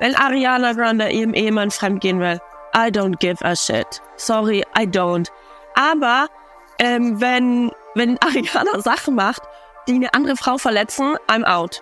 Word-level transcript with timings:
Wenn 0.00 0.16
Ariana 0.16 0.72
Grande 0.72 1.08
ihrem 1.10 1.34
Ehemann 1.34 1.70
fremdgehen 1.70 2.18
will, 2.18 2.40
I 2.76 2.90
don't 2.90 3.16
give 3.20 3.44
a 3.44 3.54
shit. 3.54 4.02
Sorry, 4.16 4.64
I 4.76 4.86
don't. 4.86 5.28
Aber 5.76 6.26
ähm, 6.80 7.20
wenn, 7.20 7.70
wenn 7.94 8.18
Ariana 8.20 8.80
Sachen 8.80 9.14
macht, 9.14 9.42
die 9.86 9.94
eine 9.94 10.12
andere 10.12 10.36
Frau 10.36 10.58
verletzen, 10.58 11.14
I'm 11.28 11.44
out. 11.44 11.80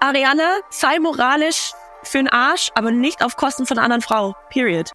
Ariana, 0.00 0.58
sei 0.68 0.98
moralisch 0.98 1.72
für 2.02 2.18
den 2.18 2.28
Arsch, 2.28 2.70
aber 2.74 2.90
nicht 2.90 3.24
auf 3.24 3.36
Kosten 3.36 3.64
von 3.64 3.78
einer 3.78 3.84
anderen 3.86 4.02
Frau. 4.02 4.36
Period. 4.50 4.90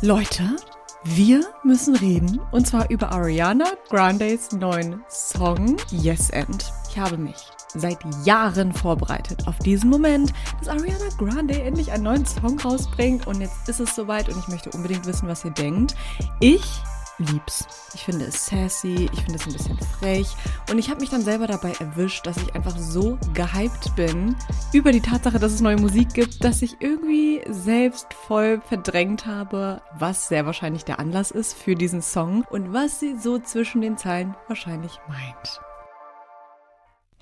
Leute, 0.00 0.56
wir 1.04 1.44
müssen 1.64 1.96
reden 1.96 2.40
und 2.50 2.66
zwar 2.66 2.88
über 2.88 3.12
Ariana 3.12 3.66
Grandes 3.90 4.52
neuen 4.52 5.04
Song 5.10 5.76
Yes 5.90 6.30
End. 6.30 6.72
Ich 6.88 6.98
habe 6.98 7.18
mich 7.18 7.36
seit 7.74 7.98
Jahren 8.24 8.72
vorbereitet 8.72 9.46
auf 9.46 9.58
diesen 9.58 9.90
Moment, 9.90 10.32
dass 10.58 10.68
Ariana 10.68 11.08
Grande 11.18 11.62
endlich 11.62 11.92
einen 11.92 12.04
neuen 12.04 12.26
Song 12.26 12.58
rausbringt 12.60 13.26
und 13.26 13.40
jetzt 13.40 13.68
ist 13.68 13.80
es 13.80 13.94
soweit 13.94 14.28
und 14.28 14.38
ich 14.38 14.48
möchte 14.48 14.70
unbedingt 14.70 15.06
wissen, 15.06 15.28
was 15.28 15.44
ihr 15.44 15.50
denkt. 15.50 15.94
Ich 16.40 16.82
lieb's. 17.20 17.66
Ich 17.94 18.04
finde 18.04 18.26
es 18.26 18.46
sassy, 18.46 19.08
ich 19.12 19.22
finde 19.22 19.36
es 19.36 19.46
ein 19.46 19.52
bisschen 19.52 19.78
frech 19.78 20.28
und 20.70 20.78
ich 20.78 20.90
habe 20.90 21.00
mich 21.00 21.10
dann 21.10 21.22
selber 21.22 21.46
dabei 21.46 21.72
erwischt, 21.72 22.26
dass 22.26 22.36
ich 22.36 22.54
einfach 22.54 22.76
so 22.76 23.18
gehypt 23.34 23.94
bin 23.96 24.36
über 24.72 24.92
die 24.92 25.00
Tatsache, 25.00 25.38
dass 25.38 25.52
es 25.52 25.60
neue 25.60 25.76
Musik 25.76 26.14
gibt, 26.14 26.42
dass 26.44 26.62
ich 26.62 26.76
irgendwie 26.80 27.42
selbst 27.48 28.14
voll 28.14 28.60
verdrängt 28.66 29.26
habe, 29.26 29.82
was 29.98 30.28
sehr 30.28 30.46
wahrscheinlich 30.46 30.84
der 30.84 30.98
Anlass 30.98 31.30
ist 31.30 31.54
für 31.54 31.74
diesen 31.74 32.02
Song 32.02 32.44
und 32.50 32.72
was 32.72 33.00
sie 33.00 33.16
so 33.16 33.38
zwischen 33.38 33.80
den 33.80 33.98
Zeilen 33.98 34.34
wahrscheinlich 34.48 34.98
meint. 35.08 35.60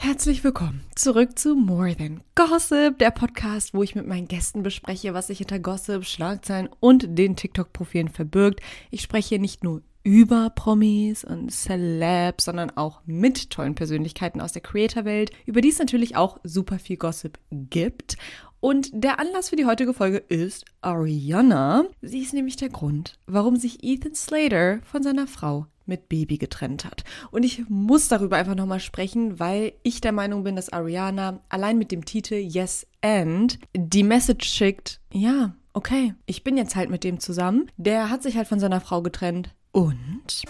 Herzlich 0.01 0.45
willkommen 0.45 0.85
zurück 0.95 1.37
zu 1.37 1.57
More 1.57 1.95
Than 1.97 2.23
Gossip, 2.37 2.99
der 2.99 3.11
Podcast, 3.11 3.75
wo 3.75 3.83
ich 3.83 3.97
mit 3.97 4.07
meinen 4.07 4.29
Gästen 4.29 4.63
bespreche, 4.63 5.13
was 5.13 5.27
sich 5.27 5.39
hinter 5.39 5.59
Gossip, 5.59 6.05
Schlagzeilen 6.05 6.69
und 6.79 7.19
den 7.19 7.35
TikTok-Profilen 7.35 8.09
verbirgt. 8.09 8.61
Ich 8.93 9.03
spreche 9.03 9.41
nicht 9.41 9.65
nur 9.65 9.83
über 10.05 10.51
Promis 10.51 11.25
und 11.25 11.51
Celebs, 11.51 12.45
sondern 12.45 12.71
auch 12.77 13.01
mit 13.07 13.51
tollen 13.51 13.75
Persönlichkeiten 13.75 14.41
aus 14.41 14.53
der 14.53 14.63
Creator-Welt, 14.63 15.33
über 15.47 15.61
die 15.61 15.71
es 15.71 15.81
natürlich 15.81 16.15
auch 16.15 16.39
super 16.45 16.79
viel 16.79 16.97
Gossip 16.97 17.37
gibt. 17.51 18.17
Und 18.61 18.91
der 18.93 19.19
Anlass 19.19 19.51
für 19.51 19.57
die 19.57 19.67
heutige 19.67 19.95
Folge 19.95 20.19
ist 20.19 20.65
Ariana. 20.81 21.85
Sie 22.03 22.21
ist 22.21 22.35
nämlich 22.35 22.55
der 22.55 22.69
Grund, 22.69 23.19
warum 23.27 23.57
sich 23.57 23.83
Ethan 23.83 24.15
Slater 24.15 24.79
von 24.85 25.03
seiner 25.03 25.27
Frau 25.27 25.67
mit 25.89 26.09
Baby 26.09 26.39
getrennt 26.39 26.85
hat. 26.85 27.05
Und 27.31 27.43
ich 27.43 27.69
muss 27.69 28.09
darüber 28.09 28.37
einfach 28.37 28.55
nochmal 28.55 28.81
sprechen, 28.81 29.41
weil 29.41 29.73
ich 29.83 30.01
der 30.01 30.13
Meinung 30.13 30.45
bin, 30.45 30.57
dass 30.57 30.73
Ariana 30.73 31.41
allein 31.49 31.79
mit 31.79 31.91
dem 31.91 32.05
Titel 32.05 32.35
Yes 32.35 32.87
and 33.01 33.59
die 33.75 34.03
Message 34.05 34.49
schickt, 34.49 35.01
ja, 35.13 35.55
okay, 35.73 36.15
ich 36.27 36.45
bin 36.45 36.57
jetzt 36.57 36.77
halt 36.77 36.91
mit 36.91 37.05
dem 37.05 37.21
zusammen. 37.21 37.71
Der 37.77 38.11
hat 38.11 38.23
sich 38.23 38.37
halt 38.37 38.49
von 38.49 38.61
seiner 38.61 38.81
Frau 38.81 39.03
getrennt. 39.03 39.55
Und? 39.73 40.43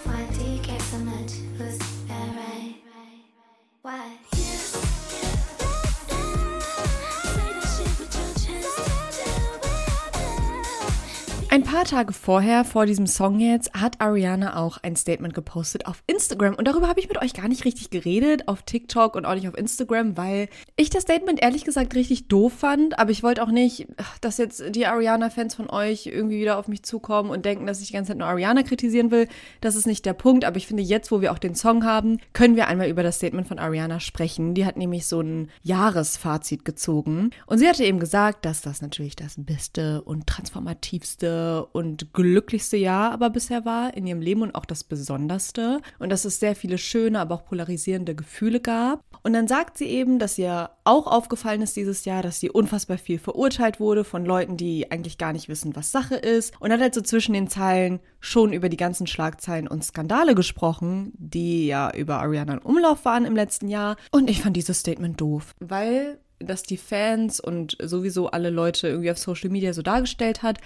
Ein 11.59 11.65
paar 11.65 11.85
Tage 11.85 12.13
vorher, 12.13 12.65
vor 12.65 12.87
diesem 12.87 13.09
Song 13.09 13.41
jetzt, 13.41 13.75
hat 13.75 14.01
Ariana 14.01 14.55
auch 14.55 14.79
ein 14.81 14.95
Statement 14.95 15.35
gepostet 15.35 15.87
auf 15.87 16.05
Instagram. 16.07 16.55
Und 16.55 16.69
darüber 16.69 16.87
habe 16.87 17.01
ich 17.01 17.09
mit 17.09 17.21
euch 17.21 17.35
gar 17.35 17.49
nicht 17.49 17.65
richtig 17.65 17.91
geredet, 17.91 18.47
auf 18.47 18.63
TikTok 18.63 19.17
und 19.17 19.27
auch 19.27 19.35
nicht 19.35 19.49
auf 19.49 19.59
Instagram, 19.59 20.17
weil 20.17 20.49
ich 20.77 20.89
das 20.89 21.03
Statement 21.03 21.43
ehrlich 21.43 21.65
gesagt 21.65 21.97
richtig 21.97 22.29
doof 22.29 22.53
fand. 22.53 23.01
Aber 23.01 23.11
ich 23.11 23.25
wollte 23.25 23.43
auch 23.43 23.51
nicht, 23.51 23.89
dass 24.21 24.39
jetzt 24.39 24.73
die 24.73 24.87
Ariana-Fans 24.87 25.57
von 25.57 25.69
euch 25.69 26.07
irgendwie 26.07 26.39
wieder 26.39 26.59
auf 26.59 26.69
mich 26.69 26.85
zukommen 26.85 27.29
und 27.29 27.45
denken, 27.45 27.67
dass 27.67 27.81
ich 27.81 27.89
die 27.89 27.95
ganze 27.95 28.11
Zeit 28.11 28.19
nur 28.19 28.29
Ariana 28.29 28.63
kritisieren 28.63 29.11
will. 29.11 29.27
Das 29.61 29.75
ist 29.75 29.89
nicht 29.89 30.07
der 30.07 30.13
Punkt. 30.13 30.45
Aber 30.45 30.59
ich 30.59 30.69
finde, 30.69 30.85
jetzt, 30.85 31.11
wo 31.11 31.21
wir 31.21 31.33
auch 31.33 31.39
den 31.39 31.57
Song 31.57 31.85
haben, 31.85 32.19
können 32.35 32.55
wir 32.55 32.69
einmal 32.69 32.89
über 32.89 33.03
das 33.03 33.17
Statement 33.17 33.49
von 33.49 33.59
Ariana 33.59 33.99
sprechen. 33.99 34.55
Die 34.55 34.65
hat 34.65 34.77
nämlich 34.77 35.07
so 35.07 35.23
ein 35.23 35.51
Jahresfazit 35.65 36.65
gezogen. 36.65 37.31
Und 37.47 37.59
sie 37.59 37.69
hatte 37.69 37.83
eben 37.83 37.99
gesagt, 37.99 38.45
dass 38.45 38.61
das 38.61 38.81
natürlich 38.81 39.17
das 39.17 39.35
beste 39.37 40.03
und 40.03 40.29
transformativste 40.29 41.48
und 41.73 42.13
glücklichste 42.13 42.77
Jahr 42.77 43.19
aber 43.19 43.31
bisher 43.31 43.65
war 43.65 43.97
in 43.97 44.07
ihrem 44.07 44.21
Leben 44.21 44.43
und 44.43 44.55
auch 44.55 44.65
das 44.65 44.85
besonderste. 44.85 45.81
Und 45.99 46.11
dass 46.11 46.25
es 46.25 46.41
sehr 46.41 46.55
viele 46.55 46.79
schöne, 46.79 47.21
aber 47.21 47.35
auch 47.35 47.45
polarisierende 47.45 48.15
Gefühle 48.15 48.61
gab. 48.61 49.03
Und 49.23 49.33
dann 49.33 49.49
sagt 49.49 49.77
sie 49.77 49.87
eben, 49.87 50.19
dass 50.19 50.39
ihr 50.39 50.71
auch 50.85 51.07
aufgefallen 51.07 51.63
ist 51.63 51.77
dieses 51.77 52.05
Jahr, 52.05 52.23
dass 52.23 52.41
sie 52.41 52.51
unfassbar 52.51 52.99
viel 52.99 53.19
verurteilt 53.19 53.81
wurde 53.81 54.05
von 54.05 54.25
Leuten, 54.25 54.57
die 54.57 54.91
eigentlich 54.91 55.19
gar 55.19 55.33
nicht 55.33 55.49
wissen, 55.49 55.75
was 55.75 55.93
Sache 55.93 56.15
ist. 56.15 56.55
Und 56.61 56.73
hat 56.73 56.81
halt 56.81 56.95
so 56.95 57.01
zwischen 57.01 57.33
den 57.33 57.49
Zeilen 57.49 58.01
schon 58.21 58.53
über 58.53 58.69
die 58.69 58.77
ganzen 58.77 59.07
Schlagzeilen 59.07 59.69
und 59.69 59.85
Skandale 59.85 60.35
gesprochen, 60.35 61.13
die 61.17 61.67
ja 61.67 61.93
über 61.95 62.21
Ariana 62.21 62.55
in 62.55 62.59
Umlauf 62.61 63.05
waren 63.05 63.25
im 63.25 63.37
letzten 63.37 63.69
Jahr. 63.69 63.97
Und 64.11 64.31
ich 64.31 64.43
fand 64.43 64.57
dieses 64.57 64.81
Statement 64.81 65.21
doof, 65.21 65.55
weil 65.59 66.19
das 66.39 66.63
die 66.63 66.77
Fans 66.77 67.41
und 67.41 67.77
sowieso 67.83 68.29
alle 68.31 68.51
Leute 68.51 68.89
irgendwie 68.89 69.11
auf 69.11 69.19
Social 69.19 69.51
Media 69.51 69.73
so 69.73 69.83
dargestellt 69.83 70.43
hat, 70.43 70.59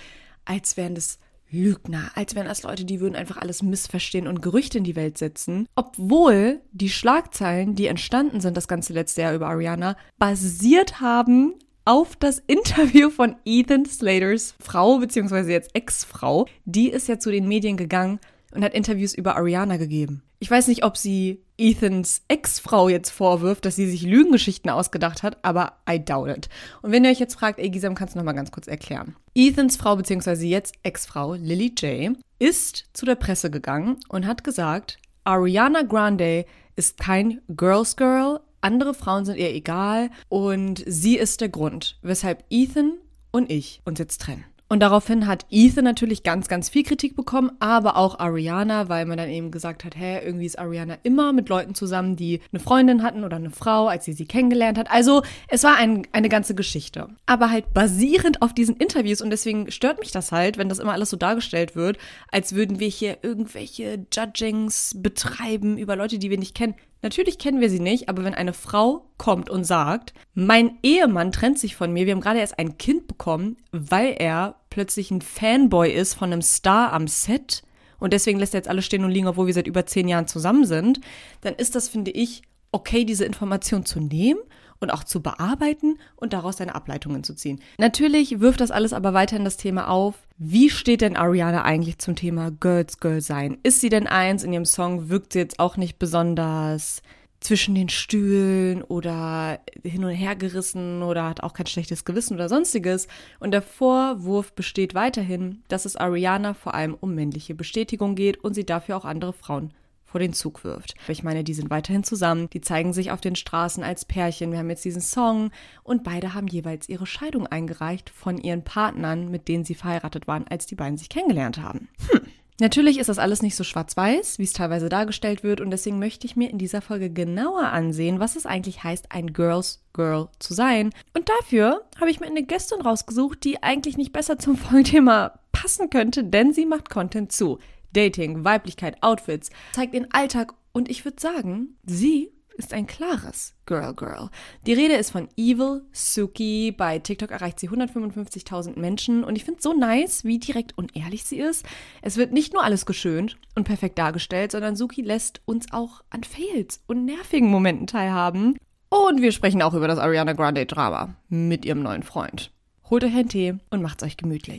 als 0.45 0.77
wären 0.77 0.95
das 0.95 1.19
Lügner, 1.51 2.11
als 2.15 2.35
wären 2.35 2.47
das 2.47 2.63
Leute, 2.63 2.85
die 2.85 3.01
würden 3.01 3.15
einfach 3.15 3.37
alles 3.37 3.63
missverstehen 3.63 4.27
und 4.27 4.41
Gerüchte 4.41 4.79
in 4.79 4.85
die 4.85 4.97
Welt 4.97 5.19
setzen. 5.19 5.69
Obwohl 5.77 6.61
die 6.73 6.89
Schlagzeilen, 6.89 7.75
die 7.75 7.87
entstanden 7.87 8.41
sind 8.41 8.57
das 8.57 8.69
ganze 8.69 8.95
letzte 8.95 9.21
Jahr 9.21 9.35
über 9.35 9.49
Ariana, 9.49 9.97
basiert 10.19 11.01
haben 11.01 11.55
auf 11.85 12.17
das 12.17 12.39
Interview 12.47 13.11
von 13.11 13.37
Ethan 13.45 13.85
Slaters 13.85 14.55
Frau, 14.61 14.99
beziehungsweise 14.99 15.53
jetzt 15.53 15.75
Ex-Frau. 15.75 16.47
Die 16.65 16.89
ist 16.89 17.09
ja 17.09 17.19
zu 17.19 17.31
den 17.31 17.49
Medien 17.49 17.77
gegangen 17.77 18.19
und 18.55 18.65
hat 18.65 18.73
Interviews 18.73 19.15
über 19.15 19.37
Ariana 19.37 19.77
gegeben. 19.77 20.23
Ich 20.43 20.51
weiß 20.51 20.67
nicht, 20.67 20.83
ob 20.83 20.97
sie 20.97 21.45
Ethans 21.57 22.23
Ex-Frau 22.27 22.89
jetzt 22.89 23.11
vorwirft, 23.11 23.65
dass 23.65 23.77
sie 23.77 23.89
sich 23.89 24.03
Lügengeschichten 24.03 24.73
ausgedacht 24.73 25.23
hat, 25.23 25.39
aber 25.45 25.75
I 25.89 26.05
doubt 26.05 26.37
it. 26.37 26.49
Und 26.83 26.91
wenn 26.91 27.05
ihr 27.05 27.13
euch 27.13 27.21
jetzt 27.21 27.37
fragt, 27.37 27.61
ey 27.61 27.71
Gisam, 27.71 27.95
kannst 27.95 28.17
du 28.17 28.19
noch 28.19 28.25
mal 28.25 28.33
ganz 28.33 28.51
kurz 28.51 28.67
erklären? 28.67 29.15
Ethans 29.37 29.77
Frau 29.77 29.95
bzw. 29.95 30.49
jetzt 30.49 30.75
Ex-Frau 30.83 31.35
Lily 31.35 31.73
J 31.79 32.17
ist 32.41 32.87
zu 32.93 33.07
der 33.07 33.15
Presse 33.15 33.53
gegangen 33.53 33.99
und 34.09 34.27
hat 34.27 34.43
gesagt, 34.43 34.99
Ariana 35.23 35.83
Grande 35.83 36.45
ist 36.75 36.99
kein 36.99 37.41
Girls 37.47 37.95
Girl, 37.95 38.41
andere 38.63 38.95
Frauen 38.95 39.25
sind 39.25 39.39
ihr 39.39 39.55
egal 39.55 40.11
und 40.29 40.83
sie 40.89 41.19
ist 41.19 41.41
der 41.41 41.51
Grund, 41.51 42.01
weshalb 42.03 42.43
Ethan 42.51 42.95
und 43.31 43.49
ich 43.49 43.81
uns 43.85 44.01
jetzt 44.01 44.21
trennen. 44.23 44.45
Und 44.73 44.81
daraufhin 44.81 45.27
hat 45.27 45.45
Ethan 45.51 45.85
natürlich 45.85 46.23
ganz, 46.23 46.49
ganz 46.49 46.71
viel 46.71 46.83
Kritik 46.83 47.15
bekommen, 47.15 47.53
aber 47.61 47.99
auch 47.99 48.19
Ariana, 48.21 48.89
weil 48.89 49.05
man 49.05 49.19
dann 49.19 49.29
eben 49.29 49.51
gesagt 49.51 49.85
hat, 49.85 49.95
hä, 49.99 50.25
irgendwie 50.25 50.47
ist 50.47 50.59
Ariana 50.59 50.97
immer 51.03 51.35
mit 51.35 51.51
Leuten 51.51 51.75
zusammen, 51.75 52.17
die 52.17 52.41
eine 52.55 52.59
Freundin 52.59 53.03
hatten 53.03 53.23
oder 53.23 53.37
eine 53.37 53.51
Frau, 53.51 53.89
als 53.89 54.07
sie 54.07 54.15
sie 54.15 54.25
kennengelernt 54.25 54.79
hat. 54.79 54.91
Also 54.91 55.25
es 55.49 55.63
war 55.63 55.77
ein, 55.77 56.07
eine 56.13 56.31
ganze 56.31 56.55
Geschichte. 56.55 57.09
Aber 57.27 57.51
halt 57.51 57.75
basierend 57.75 58.41
auf 58.41 58.55
diesen 58.55 58.77
Interviews 58.77 59.21
und 59.21 59.29
deswegen 59.29 59.71
stört 59.71 59.99
mich 59.99 60.11
das 60.11 60.33
halt, 60.33 60.57
wenn 60.57 60.71
das 60.71 60.79
immer 60.79 60.93
alles 60.93 61.11
so 61.11 61.19
dargestellt 61.19 61.77
wird, 61.77 61.99
als 62.31 62.55
würden 62.55 62.81
wir 62.81 62.89
hier 62.89 63.19
irgendwelche 63.21 64.07
Judgings 64.11 64.97
betreiben 64.97 65.77
über 65.77 65.97
Leute, 65.97 66.19
die 66.19 66.31
wir 66.31 66.39
nicht 66.39 66.55
kennen. 66.55 66.77
Natürlich 67.03 67.39
kennen 67.39 67.61
wir 67.61 67.69
sie 67.69 67.81
nicht, 67.81 68.09
aber 68.09 68.25
wenn 68.25 68.35
eine 68.35 68.53
Frau 68.53 69.07
kommt 69.19 69.51
und 69.51 69.65
sagt, 69.65 70.15
mein 70.35 70.79
Ehemann 70.83 71.33
trennt 71.33 71.59
sich 71.59 71.75
von 71.75 71.93
mir, 71.93 72.07
wir 72.07 72.15
haben 72.15 72.21
gerade 72.21 72.39
erst 72.39 72.59
ein 72.61 72.79
Kind 72.79 73.09
bekommen, 73.09 73.57
weil 73.73 74.15
er 74.19 74.55
plötzlich 74.71 75.11
ein 75.11 75.21
Fanboy 75.21 75.93
ist 75.93 76.15
von 76.15 76.33
einem 76.33 76.43
Star 76.43 76.93
am 76.93 77.09
Set 77.09 77.65
und 77.99 78.13
deswegen 78.13 78.39
lässt 78.39 78.55
er 78.55 78.59
jetzt 78.59 78.69
alles 78.69 78.85
stehen 78.85 79.05
und 79.05 79.11
liegen, 79.11 79.27
obwohl 79.27 79.47
wir 79.47 79.55
seit 79.55 79.67
über 79.67 79.85
zehn 79.85 80.09
Jahren 80.09 80.29
zusammen 80.29 80.65
sind, 80.65 81.01
dann 81.41 81.55
ist 81.55 81.75
das, 81.75 81.89
finde 81.89 82.13
ich, 82.13 82.43
okay, 82.71 83.05
diese 83.05 83.25
Information 83.25 83.85
zu 83.85 84.01
nehmen 84.01 84.41
und 84.83 84.91
auch 84.91 85.05
zu 85.05 85.23
bearbeiten 85.23 85.99
und 86.17 86.33
daraus 86.33 86.59
seine 86.59 86.75
Ableitungen 86.75 87.25
zu 87.25 87.35
ziehen. 87.35 87.61
Natürlich 87.79 88.41
wirft 88.41 88.61
das 88.61 88.71
alles 88.71 88.93
aber 88.93 89.15
weiterhin 89.15 89.45
das 89.45 89.57
Thema 89.57 89.89
auf, 89.89 90.15
wie 90.39 90.71
steht 90.71 91.03
denn 91.03 91.17
Ariana 91.17 91.63
eigentlich 91.63 91.99
zum 91.99 92.17
Thema 92.17 92.51
Girls 92.51 92.99
Girl 92.99 93.21
sein? 93.21 93.59
Ist 93.63 93.81
sie 93.81 93.89
denn 93.89 94.07
eins? 94.07 94.43
In 94.43 94.53
ihrem 94.53 94.65
Song 94.65 95.09
wirkt 95.09 95.33
sie 95.33 95.39
jetzt 95.39 95.61
auch 95.61 95.77
nicht 95.77 95.99
besonders 95.99 97.03
zwischen 97.43 97.75
den 97.75 97.89
Stühlen 97.89 98.83
oder 98.83 99.61
hin 99.83 100.05
und 100.05 100.13
her 100.13 100.37
gerissen 100.37 101.03
oder 101.03 101.25
hat 101.25 101.43
auch 101.43 101.53
kein 101.53 101.67
schlechtes 101.67 102.05
Gewissen 102.05 102.35
oder 102.35 102.49
sonstiges. 102.49 103.09
Und 103.41 103.51
der 103.51 103.63
Vorwurf 103.63 104.53
besteht 104.53 104.95
weiterhin, 104.95 105.63
dass 105.69 105.85
es 105.85 105.97
Ariana 105.97 106.55
vor 106.55 106.75
allem 106.75 106.97
um 106.99 107.15
männliche 107.15 107.55
Bestätigung 107.55 108.15
geht 108.15 108.43
und 108.43 108.55
sie 108.55 108.65
dafür 108.65 108.97
auch 108.97 109.05
andere 109.05 109.33
Frauen 109.33 109.73
vor 110.13 110.21
den 110.21 110.35
Zug 110.35 110.63
wirft. 110.63 110.95
Ich 111.09 111.23
meine, 111.23 111.43
die 111.43 111.55
sind 111.55 111.71
weiterhin 111.71 112.05
zusammen, 112.05 112.49
die 112.53 112.61
zeigen 112.61 112.93
sich 112.93 113.11
auf 113.11 113.23
den 113.23 113.35
Straßen 113.35 113.83
als 113.83 114.05
Pärchen. 114.05 114.53
Wir 114.53 114.59
haben 114.59 114.69
jetzt 114.69 114.85
diesen 114.85 115.01
Song 115.01 115.51
und 115.83 116.05
beide 116.05 116.35
haben 116.35 116.47
jeweils 116.47 116.89
ihre 116.89 117.07
Scheidung 117.07 117.47
eingereicht 117.47 118.11
von 118.11 118.37
ihren 118.37 118.63
Partnern, 118.63 119.31
mit 119.31 119.49
denen 119.49 119.65
sie 119.65 119.75
verheiratet 119.75 120.29
waren, 120.29 120.47
als 120.47 120.67
die 120.67 120.75
beiden 120.75 120.99
sich 120.99 121.09
kennengelernt 121.09 121.59
haben. 121.59 121.89
Hm. 122.11 122.21
Natürlich 122.61 122.99
ist 122.99 123.09
das 123.09 123.19
alles 123.19 123.41
nicht 123.41 123.57
so 123.57 123.65
schwarz-weiß, 123.65 124.39
wie 124.39 124.45
es 124.45 124.53
teilweise 124.53 124.91
dargestellt 124.91 125.43
wird, 125.43 125.63
und 125.63 125.71
deswegen 125.71 125.99
möchte 125.99 126.27
ich 126.27 126.37
mir 126.37 126.51
in 126.51 126.59
dieser 126.59 126.83
Folge 126.83 127.09
genauer 127.09 127.69
ansehen, 127.69 128.21
was 128.21 128.37
es 128.37 128.45
eigentlich 128.45 128.85
heißt, 128.85 129.07
ein 129.11 129.33
Girls 129.33 129.83
Girl 129.95 130.29
zu 130.39 130.53
sein. 130.53 130.91
Und 131.17 131.29
dafür 131.29 131.83
habe 131.99 132.11
ich 132.11 132.21
mir 132.21 132.27
eine 132.27 132.45
Gästin 132.45 132.83
rausgesucht, 132.83 133.43
die 133.43 133.63
eigentlich 133.63 133.97
nicht 133.97 134.13
besser 134.13 134.39
zum 134.39 134.57
Folgenthema 134.59 135.39
passen 135.53 135.89
könnte, 135.89 136.23
denn 136.23 136.53
sie 136.53 136.67
macht 136.67 136.91
Content 136.91 137.33
zu 137.33 137.59
Dating, 137.93 138.45
Weiblichkeit, 138.45 139.03
Outfits, 139.03 139.51
zeigt 139.73 139.95
ihren 139.95 140.13
Alltag 140.13 140.55
und 140.73 140.91
ich 140.91 141.05
würde 141.05 141.21
sagen, 141.21 141.77
sie 141.85 142.33
ist 142.57 142.73
ein 142.73 142.87
klares 142.87 143.55
Girl 143.67 143.95
Girl. 143.95 144.29
Die 144.67 144.73
Rede 144.73 144.95
ist 144.95 145.11
von 145.11 145.29
Evil 145.37 145.83
Suki. 145.93 146.73
Bei 146.73 146.99
TikTok 146.99 147.31
erreicht 147.31 147.59
sie 147.59 147.69
155.000 147.69 148.79
Menschen 148.79 149.25
und 149.25 149.37
ich 149.37 149.45
finde 149.45 149.59
es 149.59 149.65
so 149.65 149.73
nice, 149.73 150.25
wie 150.25 150.39
direkt 150.39 150.77
und 150.77 150.97
ehrlich 150.97 151.25
sie 151.25 151.39
ist. 151.39 151.65
Es 152.03 152.17
wird 152.17 152.33
nicht 152.33 152.53
nur 152.53 152.63
alles 152.63 152.87
geschönt 152.87 153.39
und 153.55 153.65
perfekt 153.65 153.99
dargestellt, 153.99 154.53
sondern 154.53 154.77
Suki 154.77 155.03
lässt 155.03 155.41
uns 155.45 155.73
auch 155.73 156.03
an 156.11 156.25
Fails 156.25 156.81
und 156.87 157.05
nervigen 157.05 157.49
Momenten 157.49 157.87
teilhaben. 157.87 158.57
Und 158.89 159.23
wir 159.23 159.33
sprechen 159.33 159.63
auch 159.63 159.75
über 159.75 159.89
das 159.89 159.99
Ariana 159.99 160.35
Grande 160.35 160.67
Drama 160.67 161.17
mit 161.29 161.65
ihrem 161.65 161.83
neuen 161.83 162.03
Freund. 162.03 162.53
Holt 162.91 163.05
euch 163.05 163.15
einen 163.15 163.29
Tee 163.29 163.55
und 163.71 163.81
macht's 163.81 164.03
euch 164.03 164.19
gemütlich. 164.19 164.59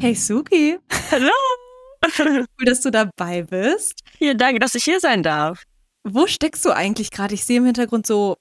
Hey 0.00 0.14
Suki, 0.14 0.78
Hallo! 1.10 1.30
cool, 2.18 2.64
dass 2.64 2.80
du 2.80 2.90
dabei 2.90 3.42
bist. 3.42 4.00
Ja, 4.18 4.34
danke, 4.34 4.58
dass 4.58 4.74
ich 4.74 4.84
hier 4.84 4.98
sein 4.98 5.22
darf. 5.22 5.62
Wo 6.04 6.26
steckst 6.26 6.64
du 6.64 6.70
eigentlich 6.70 7.10
gerade? 7.10 7.34
Ich 7.34 7.44
sehe 7.44 7.58
im 7.58 7.64
Hintergrund 7.64 8.06
so 8.06 8.36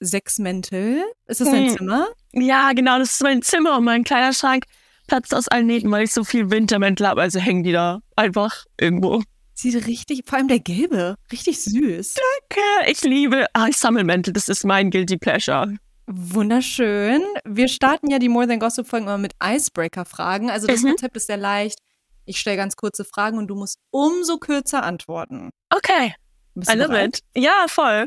sechs 0.00 0.38
Mäntel. 0.38 1.02
Ist 1.26 1.40
das 1.42 1.50
dein 1.50 1.68
Hm. 1.68 1.76
Zimmer? 1.76 2.06
Ja, 2.32 2.72
genau, 2.72 2.98
das 2.98 3.12
ist 3.12 3.22
mein 3.22 3.42
Zimmer 3.42 3.76
und 3.76 3.84
mein 3.84 4.04
kleiner 4.04 4.32
Schrank 4.32 4.64
platzt 5.08 5.34
aus 5.34 5.48
allen 5.48 5.66
Nähten, 5.66 5.90
weil 5.90 6.04
ich 6.04 6.12
so 6.12 6.24
viel 6.24 6.50
Wintermäntel 6.50 7.06
habe, 7.06 7.20
also 7.20 7.38
hängen 7.38 7.62
die 7.62 7.72
da 7.72 8.00
einfach 8.16 8.64
irgendwo. 8.80 9.22
Sieht 9.54 9.86
richtig, 9.86 10.22
vor 10.26 10.38
allem 10.38 10.48
der 10.48 10.60
gelbe, 10.60 11.16
richtig 11.30 11.60
süß. 11.60 12.14
Danke, 12.14 12.90
ich 12.90 13.02
liebe, 13.02 13.46
ah, 13.52 13.66
ich 13.68 13.76
sammle 13.76 14.04
Mäntel, 14.04 14.32
das 14.32 14.48
ist 14.48 14.64
mein 14.64 14.90
Guilty 14.90 15.18
Pleasure. 15.18 15.76
Wunderschön. 16.06 17.22
Wir 17.44 17.68
starten 17.68 18.10
ja 18.10 18.18
die 18.18 18.28
More 18.28 18.46
Than 18.48 18.58
Gossip 18.58 18.86
Folgen 18.86 19.06
immer 19.06 19.18
mit 19.18 19.32
Icebreaker-Fragen. 19.42 20.50
Also 20.50 20.66
das 20.66 20.82
Mhm. 20.82 20.88
Konzept 20.88 21.16
ist 21.16 21.26
sehr 21.26 21.36
leicht. 21.36 21.78
Ich 22.24 22.38
stelle 22.38 22.56
ganz 22.56 22.76
kurze 22.76 23.04
Fragen 23.04 23.38
und 23.38 23.48
du 23.48 23.54
musst 23.54 23.78
umso 23.90 24.38
kürzer 24.38 24.82
antworten. 24.82 25.50
Okay, 25.70 26.14
I 26.56 26.72
love 26.74 26.88
bereit? 26.88 27.18
it. 27.34 27.42
Ja, 27.42 27.66
voll. 27.68 28.06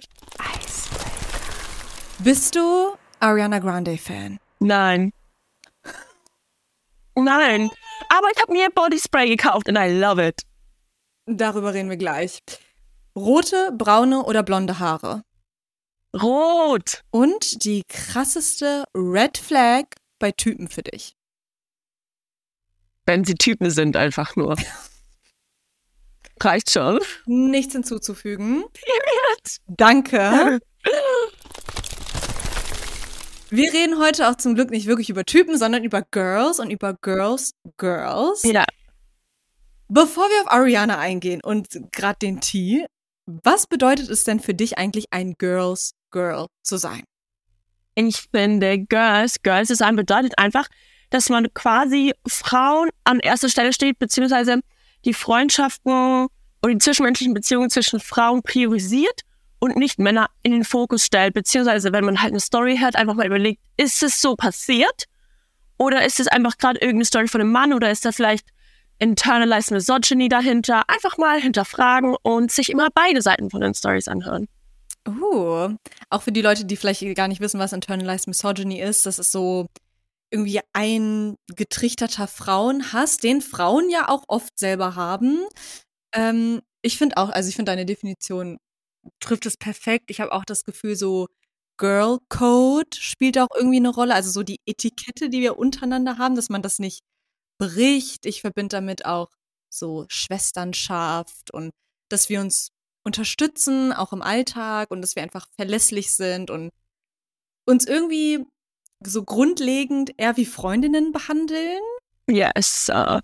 Bist 2.19 2.55
du 2.55 2.95
Ariana 3.19 3.59
Grande 3.59 3.97
Fan? 3.97 4.39
Nein. 4.59 5.11
Nein. 7.15 7.69
Aber 8.09 8.27
ich 8.33 8.41
habe 8.41 8.53
mir 8.53 8.69
Body 8.73 8.99
Spray 8.99 9.29
gekauft 9.29 9.67
and 9.69 9.77
I 9.77 9.89
love 9.99 10.25
it. 10.25 10.41
Darüber 11.25 11.73
reden 11.73 11.89
wir 11.89 11.97
gleich. 11.97 12.39
Rote, 13.17 13.71
braune 13.77 14.23
oder 14.23 14.43
blonde 14.43 14.79
Haare? 14.79 15.23
Rot. 16.21 17.01
Und 17.11 17.63
die 17.65 17.83
krasseste 17.87 18.85
Red 18.95 19.37
Flag 19.37 19.83
bei 20.19 20.31
Typen 20.31 20.69
für 20.69 20.83
dich? 20.83 21.15
Wenn 23.05 23.23
sie 23.23 23.35
Typen 23.35 23.69
sind, 23.69 23.97
einfach 23.97 24.35
nur. 24.35 24.55
Reicht 26.39 26.71
schon. 26.71 26.99
Nichts 27.25 27.73
hinzuzufügen. 27.73 28.65
Danke. 29.67 30.59
Wir 33.49 33.71
reden 33.71 33.99
heute 33.99 34.29
auch 34.29 34.35
zum 34.35 34.55
Glück 34.55 34.69
nicht 34.69 34.87
wirklich 34.87 35.09
über 35.09 35.23
Typen, 35.23 35.57
sondern 35.57 35.83
über 35.83 36.01
Girls 36.11 36.59
und 36.59 36.71
über 36.71 36.95
Girls, 37.01 37.51
Girls. 37.77 38.43
Ja. 38.43 38.65
Bevor 39.87 40.27
wir 40.29 40.41
auf 40.41 40.51
Ariana 40.51 40.97
eingehen 40.97 41.41
und 41.43 41.67
gerade 41.91 42.17
den 42.19 42.41
Tee, 42.41 42.85
was 43.27 43.67
bedeutet 43.67 44.09
es 44.09 44.23
denn 44.23 44.39
für 44.39 44.53
dich 44.53 44.77
eigentlich, 44.77 45.05
ein 45.11 45.35
Girls 45.37 45.93
Girl 46.15 46.47
zu 46.63 46.77
sein? 46.77 47.03
Ich 47.95 48.27
finde, 48.33 48.79
Girls, 48.79 49.41
Girls 49.43 49.67
zu 49.67 49.75
sein 49.75 49.97
bedeutet 49.97 50.37
einfach, 50.37 50.67
dass 51.09 51.29
man 51.29 51.53
quasi 51.53 52.13
Frauen 52.25 52.89
an 53.03 53.19
erster 53.19 53.49
Stelle 53.49 53.73
steht, 53.73 53.99
beziehungsweise 53.99 54.61
die 55.03 55.13
Freundschaften 55.13 56.27
und 56.61 56.69
die 56.69 56.77
zwischenmenschlichen 56.77 57.33
Beziehungen 57.33 57.69
zwischen 57.69 57.99
Frauen 57.99 58.41
priorisiert 58.43 59.21
und 59.59 59.75
nicht 59.75 59.99
Männer 59.99 60.29
in 60.41 60.53
den 60.53 60.63
Fokus 60.63 61.05
stellt, 61.05 61.33
beziehungsweise 61.33 61.91
wenn 61.91 62.05
man 62.05 62.21
halt 62.21 62.31
eine 62.31 62.39
Story 62.39 62.77
hört, 62.77 62.95
einfach 62.95 63.13
mal 63.13 63.27
überlegt, 63.27 63.61
ist 63.75 64.01
es 64.01 64.21
so 64.21 64.35
passiert? 64.35 65.05
Oder 65.77 66.05
ist 66.05 66.21
es 66.21 66.27
einfach 66.27 66.57
gerade 66.57 66.79
irgendeine 66.79 67.05
Story 67.05 67.27
von 67.27 67.41
einem 67.41 67.51
Mann 67.51 67.73
oder 67.73 67.91
ist 67.91 68.05
da 68.05 68.13
vielleicht 68.13 68.47
internalized 68.99 69.71
Misogyny 69.71 70.29
dahinter? 70.29 70.83
Einfach 70.87 71.17
mal 71.17 71.41
hinterfragen 71.41 72.15
und 72.23 72.51
sich 72.51 72.69
immer 72.69 72.87
beide 72.93 73.21
Seiten 73.21 73.49
von 73.49 73.59
den 73.59 73.73
Stories 73.73 74.07
anhören. 74.07 74.47
Uh, 75.07 75.75
auch 76.09 76.21
für 76.23 76.31
die 76.31 76.41
Leute, 76.41 76.65
die 76.65 76.75
vielleicht 76.75 77.01
gar 77.15 77.27
nicht 77.27 77.41
wissen, 77.41 77.59
was 77.59 77.73
Internalized 77.73 78.27
Misogyny 78.27 78.81
ist, 78.81 79.05
das 79.05 79.19
ist 79.19 79.31
so 79.31 79.67
irgendwie 80.31 80.59
ein 80.73 81.35
getrichterter 81.55 82.27
Frauenhass, 82.27 83.17
den 83.17 83.41
Frauen 83.41 83.89
ja 83.89 84.09
auch 84.09 84.23
oft 84.27 84.57
selber 84.57 84.95
haben. 84.95 85.45
Ähm, 86.13 86.61
ich 86.81 86.97
finde 86.97 87.17
auch, 87.17 87.29
also 87.29 87.49
ich 87.49 87.55
finde 87.55 87.71
deine 87.71 87.85
Definition 87.85 88.57
trifft 89.19 89.45
es 89.45 89.57
perfekt. 89.57 90.09
Ich 90.09 90.19
habe 90.19 90.31
auch 90.31 90.45
das 90.45 90.63
Gefühl, 90.63 90.95
so 90.95 91.27
Girl 91.77 92.19
Code 92.29 92.97
spielt 92.97 93.37
auch 93.37 93.49
irgendwie 93.55 93.77
eine 93.77 93.89
Rolle. 93.89 94.13
Also 94.15 94.31
so 94.31 94.43
die 94.43 94.59
Etikette, 94.65 95.29
die 95.29 95.41
wir 95.41 95.57
untereinander 95.57 96.17
haben, 96.17 96.35
dass 96.35 96.49
man 96.49 96.61
das 96.61 96.79
nicht 96.79 97.01
bricht. 97.59 98.25
Ich 98.25 98.41
verbinde 98.41 98.75
damit 98.75 99.05
auch 99.05 99.29
so 99.69 100.05
Schwesternschaft 100.09 101.51
und 101.51 101.71
dass 102.09 102.29
wir 102.29 102.41
uns 102.41 102.69
unterstützen, 103.05 103.93
auch 103.93 104.11
im 104.11 104.21
Alltag 104.21 104.91
und 104.91 105.01
dass 105.01 105.15
wir 105.15 105.23
einfach 105.23 105.47
verlässlich 105.55 106.13
sind 106.13 106.51
und 106.51 106.71
uns 107.65 107.85
irgendwie 107.85 108.45
so 109.03 109.23
grundlegend 109.23 110.11
eher 110.17 110.35
wie 110.37 110.45
Freundinnen 110.45 111.11
behandeln 111.11 111.81
Yes. 112.27 112.89
Uh, 112.89 113.19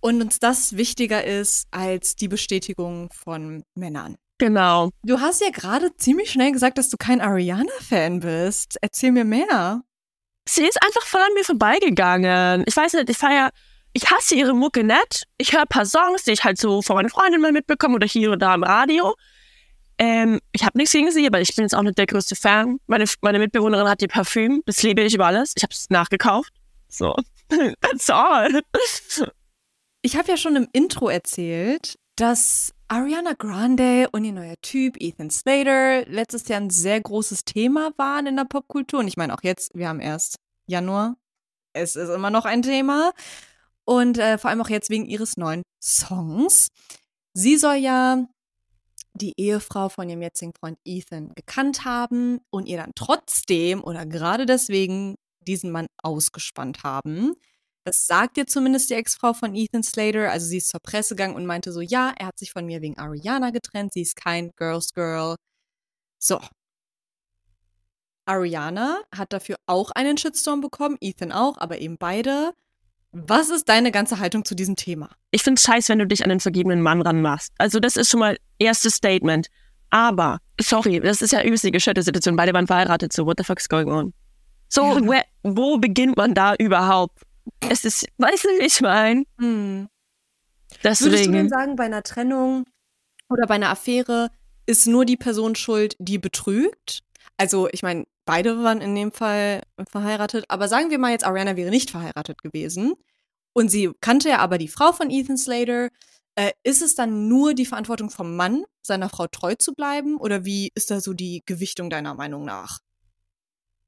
und 0.00 0.20
uns 0.20 0.38
das 0.38 0.76
wichtiger 0.76 1.24
ist 1.24 1.66
als 1.70 2.16
die 2.16 2.28
Bestätigung 2.28 3.10
von 3.12 3.64
Männern. 3.74 4.16
genau. 4.38 4.90
Du 5.04 5.20
hast 5.20 5.40
ja 5.40 5.50
gerade 5.50 5.94
ziemlich 5.96 6.30
schnell 6.30 6.52
gesagt, 6.52 6.78
dass 6.78 6.88
du 6.88 6.96
kein 6.96 7.20
Ariana-Fan 7.20 8.20
bist. 8.20 8.78
Erzähl 8.80 9.12
mir 9.12 9.24
mehr. 9.24 9.82
Sie 10.48 10.64
ist 10.64 10.82
einfach 10.84 11.02
voll 11.02 11.20
an 11.20 11.34
mir 11.34 11.44
vorbeigegangen. 11.44 12.64
Ich 12.66 12.76
weiß 12.76 12.94
nicht, 12.94 13.10
ich 13.10 13.16
feier, 13.16 13.50
ich 13.92 14.10
hasse 14.10 14.34
ihre 14.34 14.54
Mucke 14.54 14.84
nicht. 14.84 15.26
Ich 15.38 15.52
höre 15.52 15.62
ein 15.62 15.68
paar 15.68 15.86
Songs, 15.86 16.24
die 16.24 16.32
ich 16.32 16.44
halt 16.44 16.58
so 16.58 16.82
von 16.82 16.96
meinen 16.96 17.10
Freundinnen 17.10 17.42
mal 17.42 17.52
mitbekomme 17.52 17.96
oder 17.96 18.06
hier 18.06 18.32
und 18.32 18.40
da 18.40 18.54
im 18.54 18.62
Radio. 18.62 19.14
Ähm, 19.98 20.40
ich 20.52 20.64
habe 20.64 20.78
nichts 20.78 20.92
gegen 20.92 21.10
sie, 21.12 21.26
aber 21.26 21.40
ich 21.40 21.54
bin 21.54 21.64
jetzt 21.64 21.74
auch 21.74 21.82
nicht 21.82 21.98
der 21.98 22.06
größte 22.06 22.34
Fan. 22.34 22.78
Meine, 22.86 23.04
meine 23.20 23.38
Mitbewohnerin 23.38 23.88
hat 23.88 24.02
ihr 24.02 24.08
Parfüm, 24.08 24.62
das 24.66 24.82
liebe 24.82 25.02
ich 25.02 25.14
über 25.14 25.26
alles. 25.26 25.52
Ich 25.56 25.62
habe 25.62 25.72
es 25.72 25.90
nachgekauft. 25.90 26.52
So, 26.88 27.14
that's 27.80 28.10
all. 28.10 28.62
Ich 30.02 30.16
habe 30.16 30.28
ja 30.28 30.36
schon 30.36 30.56
im 30.56 30.68
Intro 30.72 31.08
erzählt, 31.08 31.98
dass 32.16 32.72
Ariana 32.88 33.34
Grande 33.34 34.08
und 34.12 34.24
ihr 34.24 34.32
neuer 34.32 34.56
Typ 34.60 34.96
Ethan 35.00 35.30
Slater 35.30 36.04
letztes 36.06 36.48
Jahr 36.48 36.60
ein 36.60 36.70
sehr 36.70 37.00
großes 37.00 37.44
Thema 37.44 37.90
waren 37.96 38.26
in 38.26 38.36
der 38.36 38.44
Popkultur. 38.44 39.00
Und 39.00 39.08
ich 39.08 39.16
meine 39.16 39.34
auch 39.34 39.42
jetzt, 39.42 39.70
wir 39.74 39.88
haben 39.88 40.00
erst 40.00 40.36
Januar. 40.66 41.16
Es 41.72 41.96
ist 41.96 42.10
immer 42.10 42.30
noch 42.30 42.44
ein 42.44 42.62
Thema. 42.62 43.12
Und 43.84 44.18
äh, 44.18 44.38
vor 44.38 44.50
allem 44.50 44.60
auch 44.60 44.68
jetzt 44.68 44.90
wegen 44.90 45.06
ihres 45.06 45.36
neuen 45.36 45.62
Songs. 45.82 46.68
Sie 47.34 47.56
soll 47.56 47.76
ja 47.76 48.26
die 49.14 49.34
Ehefrau 49.36 49.88
von 49.88 50.08
ihrem 50.08 50.22
jetzigen 50.22 50.52
Freund 50.54 50.78
Ethan 50.84 51.32
gekannt 51.34 51.84
haben 51.84 52.40
und 52.50 52.66
ihr 52.66 52.78
dann 52.78 52.92
trotzdem 52.94 53.82
oder 53.82 54.06
gerade 54.06 54.46
deswegen 54.46 55.16
diesen 55.40 55.70
Mann 55.70 55.86
ausgespannt 56.02 56.82
haben. 56.82 57.34
Das 57.84 58.06
sagt 58.06 58.36
ihr 58.38 58.46
zumindest 58.46 58.90
die 58.90 58.94
Ex-Frau 58.94 59.32
von 59.32 59.54
Ethan 59.54 59.82
Slater. 59.82 60.30
Also 60.30 60.46
sie 60.46 60.58
ist 60.58 60.68
zur 60.68 60.80
Presse 60.80 61.16
gegangen 61.16 61.34
und 61.34 61.46
meinte 61.46 61.72
so, 61.72 61.80
ja, 61.80 62.14
er 62.16 62.26
hat 62.28 62.38
sich 62.38 62.52
von 62.52 62.64
mir 62.64 62.80
wegen 62.80 62.98
Ariana 62.98 63.50
getrennt. 63.50 63.92
Sie 63.92 64.02
ist 64.02 64.14
kein 64.16 64.52
Girls 64.56 64.92
Girl. 64.94 65.34
So. 66.18 66.40
Ariana 68.24 69.02
hat 69.14 69.32
dafür 69.32 69.56
auch 69.66 69.90
einen 69.90 70.16
Shitstorm 70.16 70.60
bekommen, 70.60 70.96
Ethan 71.00 71.32
auch, 71.32 71.58
aber 71.58 71.78
eben 71.78 71.96
beide. 71.98 72.54
Was 73.12 73.50
ist 73.50 73.68
deine 73.68 73.92
ganze 73.92 74.18
Haltung 74.18 74.44
zu 74.44 74.54
diesem 74.54 74.74
Thema? 74.76 75.10
Ich 75.30 75.42
finde 75.42 75.58
es 75.58 75.64
scheiße, 75.64 75.90
wenn 75.92 75.98
du 75.98 76.06
dich 76.06 76.22
an 76.24 76.30
den 76.30 76.40
vergebenen 76.40 76.80
Mann 76.80 77.02
ranmachst. 77.02 77.52
Also 77.58 77.78
das 77.78 77.96
ist 77.96 78.10
schon 78.10 78.20
mal 78.20 78.38
erstes 78.58 78.94
Statement. 78.94 79.48
Aber, 79.90 80.38
sorry, 80.58 80.98
das 81.00 81.20
ist 81.20 81.32
ja 81.32 81.42
übelst 81.42 81.64
die 81.64 81.70
geschötte 81.70 82.02
Situation. 82.02 82.36
Beide 82.36 82.54
waren 82.54 82.66
verheiratet, 82.66 83.12
so 83.12 83.26
what 83.26 83.36
the 83.36 83.44
fuck 83.44 83.60
is 83.60 83.68
going 83.68 83.88
on? 83.88 84.14
So, 84.70 84.82
Ja. 84.98 85.06
where, 85.06 85.24
wo 85.42 85.76
beginnt 85.76 86.16
man 86.16 86.32
da 86.32 86.54
überhaupt? 86.54 87.20
Es 87.68 87.84
ist, 87.84 88.06
weißt 88.16 88.44
du, 88.44 88.48
wie 88.58 88.64
ich 88.64 88.80
meine? 88.80 89.24
Hm. 89.38 89.88
Würdest 90.80 91.02
du 91.02 91.10
denn 91.10 91.18
Deswegen, 91.32 91.48
sagen, 91.50 91.76
bei 91.76 91.84
einer 91.84 92.02
Trennung 92.02 92.64
oder 93.28 93.46
bei 93.46 93.56
einer 93.56 93.68
Affäre 93.68 94.30
ist 94.64 94.86
nur 94.86 95.04
die 95.04 95.18
Person 95.18 95.54
schuld, 95.54 95.94
die 95.98 96.16
betrügt? 96.18 97.00
Also, 97.36 97.68
ich 97.72 97.82
meine, 97.82 98.04
beide 98.24 98.62
waren 98.62 98.80
in 98.80 98.94
dem 98.94 99.12
Fall 99.12 99.62
verheiratet, 99.90 100.44
aber 100.48 100.68
sagen 100.68 100.90
wir 100.90 100.98
mal 100.98 101.10
jetzt, 101.10 101.24
Ariana 101.24 101.56
wäre 101.56 101.70
nicht 101.70 101.90
verheiratet 101.90 102.42
gewesen 102.42 102.94
und 103.52 103.70
sie 103.70 103.90
kannte 104.00 104.28
ja 104.28 104.38
aber 104.38 104.58
die 104.58 104.68
Frau 104.68 104.92
von 104.92 105.10
Ethan 105.10 105.36
Slater. 105.36 105.88
Äh, 106.34 106.52
ist 106.62 106.80
es 106.80 106.94
dann 106.94 107.28
nur 107.28 107.52
die 107.52 107.66
Verantwortung 107.66 108.08
vom 108.08 108.36
Mann, 108.36 108.64
seiner 108.80 109.10
Frau 109.10 109.26
treu 109.26 109.54
zu 109.54 109.74
bleiben? 109.74 110.16
Oder 110.16 110.46
wie 110.46 110.70
ist 110.74 110.90
da 110.90 110.98
so 110.98 111.12
die 111.12 111.42
Gewichtung 111.44 111.90
deiner 111.90 112.14
Meinung 112.14 112.46
nach? 112.46 112.78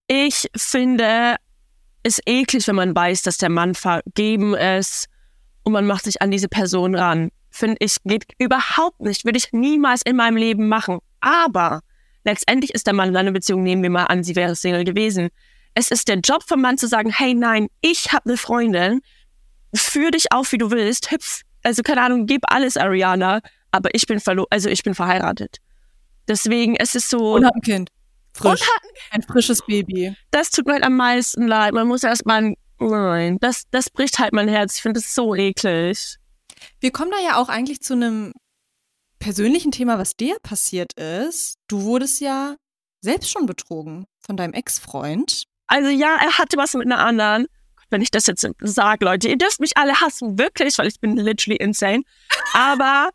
ich 0.06 0.48
finde 0.56 1.36
es 2.02 2.20
eklig, 2.26 2.66
wenn 2.68 2.76
man 2.76 2.94
weiß, 2.94 3.22
dass 3.22 3.38
der 3.38 3.48
Mann 3.48 3.74
vergeben 3.74 4.54
ist 4.54 5.06
und 5.62 5.72
man 5.72 5.86
macht 5.86 6.04
sich 6.04 6.20
an 6.20 6.30
diese 6.30 6.48
Person 6.48 6.94
ran. 6.94 7.30
Finde 7.50 7.76
ich, 7.80 7.96
geht 8.04 8.26
überhaupt 8.38 9.00
nicht. 9.00 9.24
Würde 9.24 9.38
ich 9.38 9.52
niemals 9.52 10.02
in 10.04 10.16
meinem 10.16 10.36
Leben 10.36 10.68
machen. 10.68 10.98
Aber 11.20 11.80
letztendlich 12.24 12.74
ist 12.74 12.86
der 12.86 12.94
Mann 12.94 13.10
in 13.10 13.16
einer 13.16 13.32
Beziehung, 13.32 13.62
nehmen 13.62 13.82
wir 13.82 13.90
mal 13.90 14.04
an, 14.04 14.24
sie 14.24 14.36
wäre 14.36 14.56
Single 14.56 14.84
gewesen. 14.84 15.28
Es 15.74 15.90
ist 15.90 16.08
der 16.08 16.18
Job 16.18 16.42
vom 16.46 16.60
Mann 16.60 16.78
zu 16.78 16.86
sagen, 16.86 17.10
hey 17.10 17.34
nein, 17.34 17.68
ich 17.80 18.12
habe 18.12 18.26
eine 18.26 18.36
Freundin, 18.36 19.00
führ 19.74 20.10
dich 20.10 20.32
auf, 20.32 20.52
wie 20.52 20.58
du 20.58 20.70
willst, 20.70 21.10
hüpf, 21.10 21.42
also 21.62 21.82
keine 21.82 22.02
Ahnung, 22.02 22.26
gib 22.26 22.42
alles, 22.48 22.76
Ariana, 22.76 23.40
aber 23.70 23.90
ich 23.92 24.06
bin 24.06 24.20
verlo 24.20 24.46
also 24.50 24.68
ich 24.68 24.82
bin 24.82 24.94
verheiratet. 24.94 25.58
Deswegen 26.28 26.76
es 26.76 26.94
ist 26.94 27.10
so, 27.10 27.34
Und 27.34 27.44
hat 27.44 27.54
ein 27.54 27.60
Kind. 27.60 27.90
Frisch. 28.34 28.60
Und 28.60 28.68
hat 28.68 28.82
ein 29.10 29.22
frisches 29.22 29.62
Baby. 29.66 30.16
das 30.30 30.50
tut 30.50 30.66
mir 30.66 30.74
halt 30.74 30.84
am 30.84 30.96
meisten 30.96 31.46
leid. 31.46 31.74
Man 31.74 31.86
muss 31.86 32.02
erstmal, 32.02 32.54
nein, 32.78 33.38
das, 33.40 33.64
das 33.70 33.90
bricht 33.90 34.18
halt 34.18 34.32
mein 34.32 34.48
Herz. 34.48 34.76
Ich 34.76 34.82
finde 34.82 35.00
das 35.00 35.14
so 35.14 35.34
eklig. 35.34 36.16
Wir 36.80 36.90
kommen 36.90 37.10
da 37.10 37.18
ja 37.24 37.36
auch 37.36 37.48
eigentlich 37.48 37.80
zu 37.80 37.94
einem 37.94 38.32
persönlichen 39.24 39.72
Thema, 39.72 39.98
was 39.98 40.16
dir 40.16 40.36
passiert 40.42 40.92
ist. 40.98 41.56
Du 41.66 41.84
wurdest 41.84 42.20
ja 42.20 42.56
selbst 43.00 43.30
schon 43.30 43.46
betrogen 43.46 44.04
von 44.20 44.36
deinem 44.36 44.52
Ex-Freund. 44.52 45.44
Also 45.66 45.88
ja, 45.88 46.18
er 46.20 46.36
hatte 46.36 46.58
was 46.58 46.74
mit 46.74 46.84
einer 46.84 46.98
anderen. 46.98 47.46
Wenn 47.88 48.02
ich 48.02 48.10
das 48.10 48.26
jetzt 48.26 48.46
sage, 48.60 49.02
Leute, 49.02 49.28
ihr 49.28 49.38
dürft 49.38 49.60
mich 49.60 49.78
alle 49.78 49.98
hassen, 49.98 50.38
wirklich, 50.38 50.76
weil 50.76 50.88
ich 50.88 51.00
bin 51.00 51.16
literally 51.16 51.56
insane. 51.56 52.02
Aber 52.52 53.08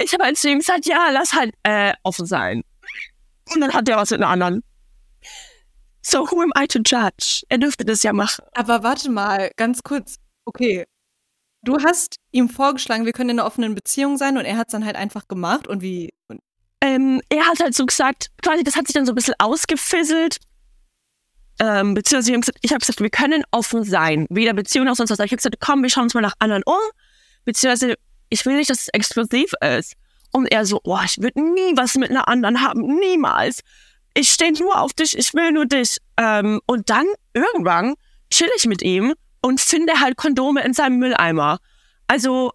ich 0.00 0.14
habe 0.14 0.24
halt 0.24 0.38
zu 0.38 0.48
ihm 0.48 0.60
gesagt, 0.60 0.86
ja, 0.86 1.10
lass 1.10 1.34
halt 1.34 1.52
äh, 1.64 1.92
offen 2.04 2.24
sein. 2.24 2.62
Und 3.52 3.60
dann 3.60 3.74
hat 3.74 3.86
er 3.86 3.98
was 3.98 4.10
mit 4.12 4.22
einer 4.22 4.30
anderen. 4.30 4.62
So, 6.00 6.26
who 6.30 6.40
am 6.40 6.52
I 6.58 6.66
to 6.68 6.78
judge? 6.78 7.42
Er 7.50 7.58
dürfte 7.58 7.84
das 7.84 8.02
ja 8.02 8.14
machen. 8.14 8.46
Aber 8.54 8.82
warte 8.82 9.10
mal, 9.10 9.50
ganz 9.56 9.82
kurz. 9.82 10.16
Okay. 10.46 10.86
Du 11.62 11.78
hast 11.82 12.16
ihm 12.32 12.48
vorgeschlagen, 12.48 13.04
wir 13.04 13.12
können 13.12 13.30
in 13.30 13.38
einer 13.38 13.46
offenen 13.46 13.74
Beziehung 13.74 14.16
sein 14.16 14.38
und 14.38 14.44
er 14.44 14.56
hat 14.56 14.68
es 14.68 14.72
dann 14.72 14.84
halt 14.84 14.96
einfach 14.96 15.28
gemacht 15.28 15.66
und 15.66 15.82
wie. 15.82 16.10
Und 16.28 16.40
ähm, 16.80 17.20
er 17.28 17.46
hat 17.46 17.60
halt 17.60 17.74
so 17.74 17.84
gesagt, 17.84 18.28
quasi, 18.42 18.64
das 18.64 18.76
hat 18.76 18.86
sich 18.86 18.94
dann 18.94 19.04
so 19.04 19.12
ein 19.12 19.16
bisschen 19.16 19.34
ausgefisselt. 19.38 20.38
Ähm, 21.58 21.92
beziehungsweise 21.92 22.52
ich 22.62 22.70
habe 22.70 22.80
gesagt, 22.80 23.00
wir 23.00 23.10
können 23.10 23.44
offen 23.50 23.84
sein, 23.84 24.26
weder 24.30 24.54
Beziehung 24.54 24.86
noch 24.86 24.96
sonst 24.96 25.10
was. 25.10 25.18
Ich 25.18 25.30
habe 25.30 25.36
gesagt, 25.36 25.60
komm, 25.60 25.82
wir 25.82 25.90
schauen 25.90 26.04
uns 26.04 26.14
mal 26.14 26.22
nach 26.22 26.36
anderen 26.38 26.62
um. 26.64 26.80
Beziehungsweise 27.44 27.96
ich 28.30 28.46
will 28.46 28.56
nicht, 28.56 28.70
dass 28.70 28.80
es 28.80 28.88
exklusiv 28.88 29.52
ist. 29.60 29.94
Und 30.32 30.46
er 30.46 30.64
so, 30.64 30.80
oh, 30.84 30.98
ich 31.04 31.18
würde 31.18 31.42
nie 31.42 31.76
was 31.76 31.96
mit 31.96 32.08
einer 32.08 32.28
anderen 32.28 32.62
haben, 32.62 32.98
niemals. 32.98 33.60
Ich 34.14 34.30
stehe 34.30 34.52
nur 34.52 34.80
auf 34.80 34.94
dich, 34.94 35.18
ich 35.18 35.34
will 35.34 35.52
nur 35.52 35.66
dich. 35.66 35.98
Ähm, 36.16 36.60
und 36.66 36.88
dann 36.88 37.06
irgendwann 37.34 37.94
chill 38.30 38.48
ich 38.56 38.66
mit 38.66 38.80
ihm 38.80 39.14
und 39.42 39.60
finde 39.60 40.00
halt 40.00 40.16
Kondome 40.16 40.62
in 40.64 40.74
seinem 40.74 40.98
Mülleimer. 40.98 41.58
Also 42.06 42.52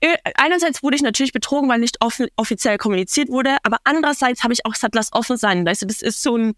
äh, 0.00 0.16
einerseits 0.36 0.82
wurde 0.82 0.96
ich 0.96 1.02
natürlich 1.02 1.32
betrogen, 1.32 1.68
weil 1.68 1.78
nicht 1.80 1.96
offen, 2.00 2.28
offiziell 2.36 2.78
kommuniziert 2.78 3.28
wurde, 3.28 3.56
aber 3.62 3.78
andererseits 3.84 4.42
habe 4.42 4.52
ich 4.52 4.64
auch 4.66 4.72
gesagt, 4.72 4.94
lass 4.94 5.12
offen 5.12 5.36
sein. 5.36 5.64
Weißt 5.66 5.82
du, 5.82 5.86
das 5.86 6.02
ist 6.02 6.22
so 6.22 6.36
ein, 6.36 6.54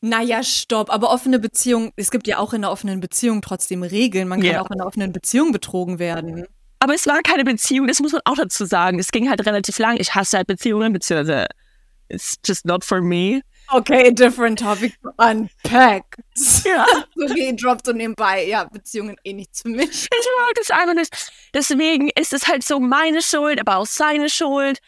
naja, 0.00 0.42
stopp, 0.42 0.90
aber 0.90 1.10
offene 1.10 1.38
Beziehung, 1.38 1.92
es 1.96 2.10
gibt 2.10 2.26
ja 2.28 2.38
auch 2.38 2.52
in 2.52 2.62
einer 2.62 2.70
offenen 2.72 3.00
Beziehung 3.00 3.42
trotzdem 3.42 3.82
Regeln. 3.82 4.28
Man 4.28 4.40
kann 4.40 4.50
Ja. 4.50 4.60
auch 4.62 4.70
in 4.70 4.74
einer 4.74 4.86
offenen 4.86 5.12
Beziehung 5.12 5.52
betrogen 5.52 5.98
werden. 5.98 6.46
aber 6.80 6.94
es 6.94 7.06
war 7.06 7.20
keine 7.22 7.44
Beziehung, 7.44 7.88
das 7.88 7.98
muss 8.00 8.12
man 8.12 8.20
auch 8.24 8.36
dazu 8.36 8.64
sagen. 8.64 9.00
Es 9.00 9.10
ging 9.10 9.28
halt 9.28 9.44
relativ 9.44 9.78
lang. 9.80 9.96
Ich 9.98 10.14
hasse 10.14 10.36
halt 10.36 10.46
Beziehungen, 10.46 10.92
beziehungsweise 10.92 11.46
it's 12.08 12.36
just 12.46 12.64
not 12.64 12.84
for 12.84 13.00
me. 13.00 13.40
Okay, 13.70 14.10
different 14.10 14.58
topic 14.58 14.94
to 15.02 15.10
unpack. 15.18 16.16
Ja. 16.64 16.86
Okay, 17.20 17.52
droppt 17.56 17.86
so 17.86 17.92
nebenbei. 17.92 18.46
Ja, 18.46 18.64
Beziehungen 18.64 19.16
eh 19.24 19.32
nichts 19.32 19.62
für 19.62 19.68
mich. 19.68 19.90
Ich 20.04 20.28
mag 20.38 20.54
es 20.60 20.70
einfach 20.70 20.94
nicht. 20.94 21.32
Deswegen 21.52 22.10
ist 22.10 22.32
es 22.32 22.46
halt 22.46 22.62
so 22.62 22.78
meine 22.78 23.22
Schuld, 23.22 23.60
aber 23.60 23.76
auch 23.76 23.86
seine 23.86 24.30
Schuld. 24.30 24.78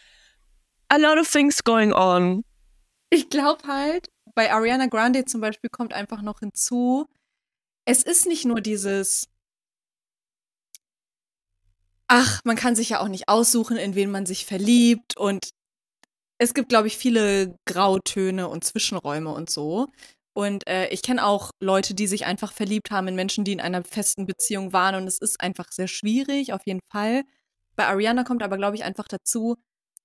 A 0.88 0.96
lot 0.96 1.18
of 1.18 1.28
things 1.28 1.62
going 1.64 1.92
on. 1.92 2.44
Ich 3.10 3.30
glaube 3.30 3.66
halt, 3.66 4.10
bei 4.34 4.52
Ariana 4.52 4.86
Grande 4.86 5.24
zum 5.24 5.40
Beispiel 5.40 5.70
kommt 5.70 5.92
einfach 5.92 6.22
noch 6.22 6.40
hinzu, 6.40 7.06
es 7.84 8.02
ist 8.04 8.26
nicht 8.26 8.44
nur 8.44 8.60
dieses, 8.60 9.28
ach, 12.06 12.40
man 12.44 12.56
kann 12.56 12.76
sich 12.76 12.90
ja 12.90 13.00
auch 13.00 13.08
nicht 13.08 13.28
aussuchen, 13.28 13.76
in 13.76 13.94
wen 13.96 14.10
man 14.10 14.26
sich 14.26 14.46
verliebt 14.46 15.16
und 15.16 15.50
es 16.40 16.54
gibt, 16.54 16.70
glaube 16.70 16.86
ich, 16.86 16.96
viele 16.96 17.54
Grautöne 17.66 18.48
und 18.48 18.64
Zwischenräume 18.64 19.30
und 19.30 19.50
so. 19.50 19.88
Und 20.32 20.66
äh, 20.66 20.88
ich 20.88 21.02
kenne 21.02 21.26
auch 21.26 21.50
Leute, 21.60 21.92
die 21.92 22.06
sich 22.06 22.24
einfach 22.24 22.52
verliebt 22.52 22.90
haben 22.90 23.08
in 23.08 23.14
Menschen, 23.14 23.44
die 23.44 23.52
in 23.52 23.60
einer 23.60 23.84
festen 23.84 24.24
Beziehung 24.24 24.72
waren. 24.72 24.94
Und 24.94 25.06
es 25.06 25.18
ist 25.18 25.38
einfach 25.40 25.70
sehr 25.70 25.86
schwierig, 25.86 26.54
auf 26.54 26.62
jeden 26.64 26.80
Fall. 26.90 27.24
Bei 27.76 27.88
Ariana 27.88 28.24
kommt 28.24 28.42
aber, 28.42 28.56
glaube 28.56 28.74
ich, 28.74 28.84
einfach 28.84 29.06
dazu, 29.06 29.56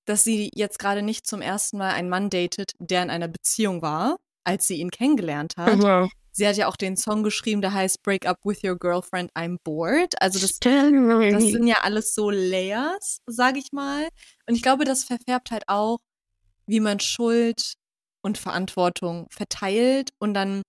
dass 0.04 0.26
sie 0.26 0.52
jetzt 0.54 0.78
gerade 0.78 1.04
nicht 1.04 1.26
zum 1.26 1.42
ersten 1.42 1.78
Mal 1.78 1.94
einen 1.94 2.10
Mann 2.10 2.30
datet, 2.30 2.74
der 2.80 3.02
in 3.02 3.10
einer 3.10 3.30
Beziehung 3.30 3.82
war, 3.82 4.18
als 4.44 4.68
sie 4.68 4.76
ihn 4.82 4.92
kennengelernt 4.92 5.54
hat. 5.56 5.78
Mhm. 5.78 6.10
Sie 6.34 6.46
hat 6.46 6.58
ja 6.58 6.68
auch 6.68 6.76
den 6.76 6.98
Song 6.98 7.24
geschrieben, 7.24 7.62
der 7.62 7.74
heißt 7.74 8.04
Break 8.04 8.26
Up 8.26 8.40
With 8.44 8.62
Your 8.62 8.78
Girlfriend, 8.78 9.32
I'm 9.38 9.58
Bored. 9.64 10.22
Also 10.22 10.38
das, 10.40 10.60
das 10.60 10.60
Das 11.32 11.44
sind 11.44 11.66
ja 11.66 11.78
alles 11.84 12.14
so 12.14 12.30
Layers, 12.30 13.20
sag 13.26 13.56
ich 13.56 13.72
mal. 13.72 14.10
Und 14.46 14.56
ich 14.56 14.62
glaube, 14.62 14.84
das 14.84 15.06
verfärbt 15.06 15.52
halt 15.52 15.64
auch, 15.68 16.00
wie 16.68 16.80
man 16.80 17.00
Schuld 17.00 17.74
und 18.22 18.38
Verantwortung 18.38 19.28
verteilt. 19.32 20.10
Und 20.20 20.34
dann 20.34 20.62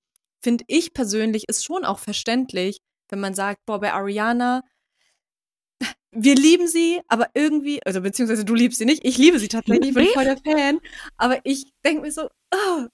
finde 0.42 0.64
ich 0.68 0.92
persönlich 0.92 1.44
ist 1.48 1.64
schon 1.64 1.84
auch 1.84 1.98
verständlich, 1.98 2.78
wenn 3.08 3.20
man 3.20 3.34
sagt, 3.34 3.58
boah, 3.66 3.80
bei 3.80 3.92
Ariana, 3.92 4.62
wir 6.12 6.34
lieben 6.34 6.66
sie, 6.66 7.00
aber 7.08 7.28
irgendwie, 7.34 7.80
also 7.84 8.00
beziehungsweise 8.00 8.44
du 8.44 8.54
liebst 8.54 8.78
sie 8.78 8.84
nicht, 8.84 9.04
ich 9.04 9.18
liebe 9.18 9.38
sie 9.38 9.48
tatsächlich, 9.48 9.88
ich 9.88 9.94
bin 9.94 10.06
voll 10.08 10.24
der 10.24 10.38
Fan, 10.38 10.80
aber 11.16 11.40
ich 11.44 11.64
denke 11.84 12.02
mir 12.02 12.12
so, 12.12 12.28
oh, 12.54 12.86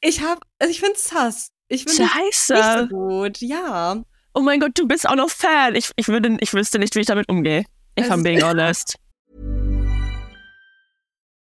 ich 0.00 0.20
hab, 0.22 0.40
also 0.58 0.70
ich 0.70 0.80
finde 0.80 0.98
sass. 0.98 1.50
Ich 1.68 1.84
finde 1.84 2.04
es 2.04 2.14
nicht 2.14 2.34
so 2.34 2.54
Scheiße. 2.54 2.88
gut, 2.88 3.40
ja. 3.40 4.02
Oh 4.34 4.40
mein 4.40 4.60
Gott, 4.60 4.72
du 4.74 4.86
bist 4.86 5.08
auch 5.08 5.16
noch 5.16 5.30
Fan. 5.30 5.74
Ich, 5.74 5.90
ich, 5.96 6.06
würde, 6.06 6.36
ich 6.40 6.52
wüsste 6.52 6.78
nicht, 6.78 6.94
wie 6.94 7.00
ich 7.00 7.06
damit 7.06 7.28
umgehe. 7.28 7.60
If 7.98 8.04
Es 8.04 8.10
I'm 8.10 8.22
being 8.22 8.42
honest. 8.42 8.96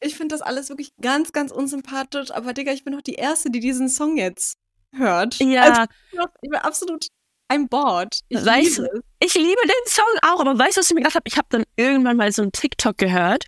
ich 0.00 0.16
finde 0.16 0.34
das 0.34 0.42
alles 0.42 0.68
wirklich 0.68 0.92
ganz, 1.00 1.32
ganz 1.32 1.52
unsympathisch, 1.52 2.30
aber 2.30 2.52
Digga, 2.52 2.72
ich 2.72 2.84
bin 2.84 2.94
doch 2.94 3.02
die 3.02 3.14
Erste, 3.14 3.50
die 3.50 3.60
diesen 3.60 3.88
Song 3.88 4.16
jetzt 4.16 4.56
hört. 4.94 5.38
Ja. 5.40 5.62
Also, 5.62 5.82
ich 5.82 6.10
bin 6.10 6.20
doch- 6.20 6.28
ich 6.42 6.50
bin 6.50 6.58
absolut 6.60 7.06
I'm 7.52 7.68
bored. 7.68 8.20
Ich 8.28 8.44
weißt 8.44 8.78
liebe 8.78 9.02
ich 9.22 9.34
liebe 9.34 9.60
den 9.64 9.86
Song 9.86 10.04
auch, 10.22 10.40
aber 10.40 10.56
weißt 10.58 10.76
du, 10.76 10.80
was 10.80 10.88
ich 10.90 10.94
mir 10.94 11.00
gedacht 11.00 11.16
habe? 11.16 11.24
Ich 11.26 11.36
habe 11.36 11.48
dann 11.50 11.64
irgendwann 11.76 12.16
mal 12.16 12.30
so 12.32 12.42
einen 12.42 12.52
TikTok 12.52 12.96
gehört. 12.96 13.44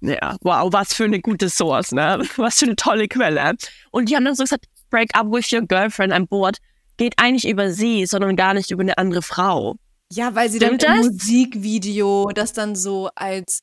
Ja, 0.00 0.36
wow, 0.42 0.72
was 0.72 0.94
für 0.94 1.04
eine 1.04 1.20
gute 1.20 1.48
Source, 1.50 1.90
ne? 1.92 2.22
Was 2.36 2.58
für 2.60 2.66
eine 2.66 2.76
tolle 2.76 3.08
Quelle. 3.08 3.56
Und 3.90 4.08
die 4.08 4.14
haben 4.16 4.24
dann 4.24 4.36
so 4.36 4.44
gesagt, 4.44 4.66
break 4.90 5.10
up 5.16 5.26
with 5.32 5.50
your 5.52 5.62
girlfriend, 5.62 6.12
I'm 6.12 6.26
bored. 6.28 6.58
Geht 6.98 7.14
eigentlich 7.16 7.48
über 7.50 7.70
sie, 7.72 8.06
sondern 8.06 8.36
gar 8.36 8.54
nicht 8.54 8.70
über 8.70 8.82
eine 8.82 8.96
andere 8.98 9.22
Frau. 9.22 9.74
Ja, 10.12 10.34
weil 10.36 10.50
sie 10.50 10.58
Stimmt 10.58 10.82
dann 10.84 10.98
im 10.98 11.02
das? 11.02 11.12
Musikvideo 11.12 12.30
das 12.34 12.52
dann 12.52 12.76
so 12.76 13.10
als 13.16 13.60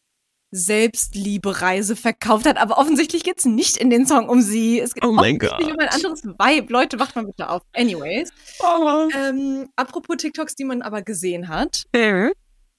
Selbstliebe-Reise 0.56 1.96
verkauft 1.96 2.46
hat. 2.46 2.58
Aber 2.58 2.78
offensichtlich 2.78 3.24
geht 3.24 3.40
es 3.40 3.46
nicht 3.46 3.78
in 3.78 3.90
den 3.90 4.06
Song 4.06 4.30
um 4.30 4.42
sie. 4.42 4.80
Es 4.80 4.94
geht 4.94 5.04
Oh 5.04 5.12
mein 5.12 5.36
offensichtlich 5.36 5.74
um 5.74 5.80
ein 5.80 5.90
anderes 5.90 6.24
Vibe. 6.24 6.72
Leute, 6.72 7.00
wacht 7.00 7.16
mal 7.16 7.26
bitte 7.26 7.50
auf. 7.50 7.62
Anyways. 7.74 8.32
Oh. 8.60 9.10
Ähm, 9.14 9.70
apropos 9.76 10.18
TikToks, 10.18 10.56
die 10.56 10.64
man 10.64 10.82
aber 10.82 11.02
gesehen 11.02 11.50
hat. 11.50 11.84
Äh, 11.92 12.30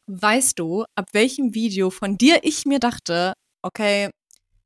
Weißt 0.09 0.59
du, 0.61 0.85
ab 0.95 1.09
welchem 1.12 1.52
Video 1.52 1.90
von 1.90 2.16
dir 2.16 2.38
ich 2.42 2.64
mir 2.64 2.78
dachte, 2.78 3.33
okay, 3.62 4.11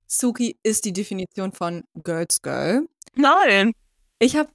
Suki 0.07 0.59
ist 0.63 0.85
die 0.85 0.93
Definition 0.93 1.53
von 1.53 1.85
Girls 1.95 2.43
Girl. 2.43 2.87
Nein. 3.15 3.73
Ich 4.19 4.37
habe 4.37 4.51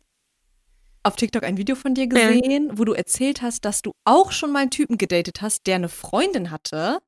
auf 1.01 1.15
TikTok 1.15 1.43
ein 1.43 1.57
Video 1.57 1.75
von 1.75 1.95
dir 1.95 2.07
gesehen, 2.07 2.71
wo 2.77 2.83
du 2.83 2.93
erzählt 2.93 3.41
hast, 3.41 3.65
dass 3.65 3.81
du 3.81 3.93
auch 4.05 4.31
schon 4.31 4.51
mal 4.51 4.59
einen 4.59 4.71
Typen 4.71 4.97
gedatet 4.97 5.41
hast, 5.41 5.65
der 5.65 5.75
eine 5.75 5.89
Freundin 5.89 6.51
hatte, 6.51 6.99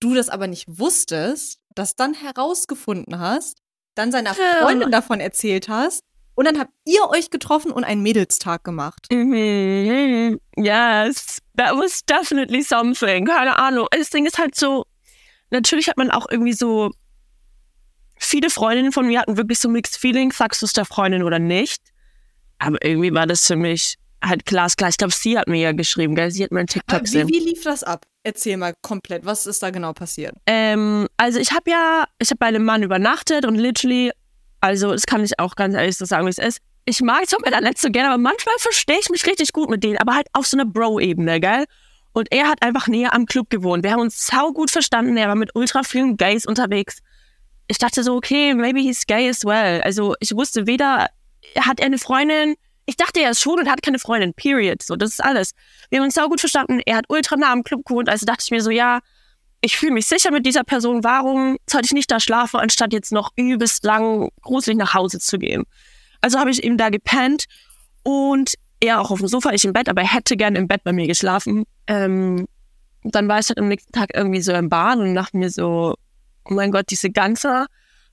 du 0.00 0.14
das 0.14 0.28
aber 0.28 0.46
nicht 0.46 0.66
wusstest, 0.68 1.60
das 1.74 1.96
dann 1.96 2.14
herausgefunden 2.14 3.18
hast, 3.18 3.58
dann 3.94 4.12
seiner. 4.12 4.34
Freundin 4.34 4.90
davon 4.90 5.20
erzählt 5.20 5.68
hast 5.68 6.02
und 6.34 6.44
dann 6.46 6.58
habt 6.58 6.72
ihr 6.84 7.08
euch 7.10 7.30
getroffen 7.30 7.72
und 7.72 7.84
einen 7.84 8.02
Mädelstag 8.02 8.62
gemacht. 8.64 9.06
Mhm. 9.10 10.38
Yes, 10.56 11.38
that 11.56 11.72
was 11.72 12.04
definitely 12.04 12.62
something. 12.62 13.26
Keine 13.26 13.58
Ahnung. 13.58 13.88
Das 13.90 14.10
Ding 14.10 14.24
ist 14.24 14.38
halt 14.38 14.54
so, 14.54 14.84
natürlich 15.50 15.88
hat 15.88 15.96
man 15.96 16.10
auch 16.10 16.26
irgendwie 16.30 16.52
so, 16.52 16.90
viele 18.18 18.50
Freundinnen 18.50 18.92
von 18.92 19.06
mir 19.06 19.20
hatten 19.20 19.36
wirklich 19.36 19.58
so 19.58 19.68
Mixed 19.68 19.96
Feelings, 19.96 20.38
sagst 20.38 20.62
du 20.62 20.66
es 20.66 20.72
der 20.72 20.84
Freundin 20.84 21.22
oder 21.22 21.38
nicht. 21.38 21.82
Aber 22.58 22.84
irgendwie 22.84 23.12
war 23.12 23.26
das 23.26 23.46
für 23.46 23.56
mich 23.56 23.96
halt 24.22 24.46
glasklar. 24.46 24.90
Ich 24.90 24.96
glaube, 24.96 25.12
sie 25.12 25.38
hat 25.38 25.48
mir 25.48 25.60
ja 25.60 25.72
geschrieben, 25.72 26.14
gell? 26.14 26.30
Sie 26.30 26.42
hat 26.42 26.50
mir 26.50 26.60
einen 26.60 26.68
TikTok 26.68 27.02
gesehen. 27.02 27.28
Wie, 27.28 27.34
wie 27.34 27.50
lief 27.50 27.62
das 27.62 27.84
ab? 27.84 28.06
Erzähl 28.22 28.56
mal 28.56 28.74
komplett, 28.82 29.24
was 29.24 29.46
ist 29.46 29.62
da 29.62 29.70
genau 29.70 29.92
passiert? 29.92 30.34
Ähm, 30.46 31.06
also 31.16 31.38
ich 31.38 31.52
habe 31.52 31.70
ja, 31.70 32.04
ich 32.18 32.30
habe 32.30 32.38
bei 32.38 32.46
einem 32.46 32.64
Mann 32.64 32.82
übernachtet 32.82 33.46
und 33.46 33.54
literally, 33.54 34.10
also 34.60 34.92
das 34.92 35.06
kann 35.06 35.24
ich 35.24 35.38
auch 35.38 35.54
ganz 35.54 35.74
ehrlich 35.74 35.96
so 35.96 36.04
sagen, 36.04 36.26
wie 36.26 36.30
es 36.30 36.38
ist. 36.38 36.58
Ich 36.84 37.00
mag 37.00 37.22
es 37.24 37.34
auch 37.34 37.40
mit 37.40 37.58
nicht 37.60 37.78
so 37.78 37.90
gerne, 37.90 38.08
aber 38.08 38.18
manchmal 38.18 38.54
verstehe 38.58 38.98
ich 39.00 39.10
mich 39.10 39.26
richtig 39.26 39.52
gut 39.52 39.68
mit 39.70 39.84
denen, 39.84 39.98
aber 39.98 40.14
halt 40.14 40.26
auf 40.32 40.46
so 40.46 40.56
einer 40.56 40.64
Bro-Ebene, 40.64 41.38
gell? 41.38 41.64
Und 42.12 42.32
er 42.32 42.48
hat 42.48 42.62
einfach 42.62 42.88
näher 42.88 43.14
am 43.14 43.26
Club 43.26 43.50
gewohnt. 43.50 43.84
Wir 43.84 43.92
haben 43.92 44.00
uns 44.00 44.26
sau 44.26 44.52
gut 44.52 44.70
verstanden. 44.70 45.16
Er 45.16 45.28
war 45.28 45.36
mit 45.36 45.54
ultra 45.54 45.82
vielen 45.82 46.16
Gays 46.16 46.46
unterwegs. 46.46 46.98
Ich 47.68 47.78
dachte 47.78 48.02
so, 48.02 48.16
okay, 48.16 48.54
maybe 48.54 48.80
he's 48.80 49.06
gay 49.06 49.28
as 49.28 49.44
well. 49.44 49.82
Also 49.82 50.14
ich 50.18 50.34
wusste 50.34 50.66
weder, 50.66 51.10
hat 51.60 51.78
er 51.78 51.86
eine 51.86 51.98
Freundin. 51.98 52.56
Ich 52.88 52.96
dachte, 52.96 53.20
er 53.20 53.32
ist 53.32 53.42
schwul 53.42 53.60
und 53.60 53.68
hat 53.68 53.82
keine 53.82 53.98
Freundin. 53.98 54.32
Period. 54.32 54.82
So, 54.82 54.96
das 54.96 55.10
ist 55.10 55.22
alles. 55.22 55.50
Wir 55.90 55.98
haben 55.98 56.06
uns 56.06 56.14
sau 56.14 56.26
gut 56.26 56.40
verstanden. 56.40 56.80
Er 56.86 56.96
hat 56.96 57.04
ultra 57.10 57.36
nah 57.36 57.52
am 57.52 57.62
Club 57.62 57.84
gewohnt. 57.84 58.08
Also 58.08 58.24
dachte 58.24 58.42
ich 58.42 58.50
mir 58.50 58.62
so, 58.62 58.70
ja, 58.70 59.00
ich 59.60 59.76
fühle 59.76 59.92
mich 59.92 60.06
sicher 60.06 60.30
mit 60.30 60.46
dieser 60.46 60.64
Person. 60.64 61.04
Warum 61.04 61.58
sollte 61.68 61.84
ich 61.84 61.92
nicht 61.92 62.10
da 62.10 62.18
schlafen, 62.18 62.58
anstatt 62.58 62.94
jetzt 62.94 63.12
noch 63.12 63.30
übelst 63.36 63.84
lang 63.84 64.30
gruselig 64.40 64.78
nach 64.78 64.94
Hause 64.94 65.18
zu 65.18 65.38
gehen? 65.38 65.64
Also 66.22 66.38
habe 66.38 66.50
ich 66.50 66.64
eben 66.64 66.78
da 66.78 66.88
gepennt 66.88 67.44
und 68.04 68.54
er 68.80 69.02
auch 69.02 69.10
auf 69.10 69.18
dem 69.18 69.28
Sofa, 69.28 69.52
ich 69.52 69.66
im 69.66 69.74
Bett, 69.74 69.90
aber 69.90 70.00
er 70.00 70.14
hätte 70.14 70.38
gern 70.38 70.56
im 70.56 70.66
Bett 70.66 70.82
bei 70.82 70.94
mir 70.94 71.06
geschlafen. 71.06 71.64
Ähm, 71.88 72.46
dann 73.04 73.28
war 73.28 73.38
ich 73.38 73.50
halt 73.50 73.58
am 73.58 73.68
nächsten 73.68 73.92
Tag 73.92 74.12
irgendwie 74.14 74.40
so 74.40 74.52
im 74.54 74.70
Bahn 74.70 75.00
und 75.00 75.14
dachte 75.14 75.36
mir 75.36 75.50
so, 75.50 75.94
oh 76.46 76.54
mein 76.54 76.72
Gott, 76.72 76.86
diese 76.88 77.10
ganzen 77.10 77.66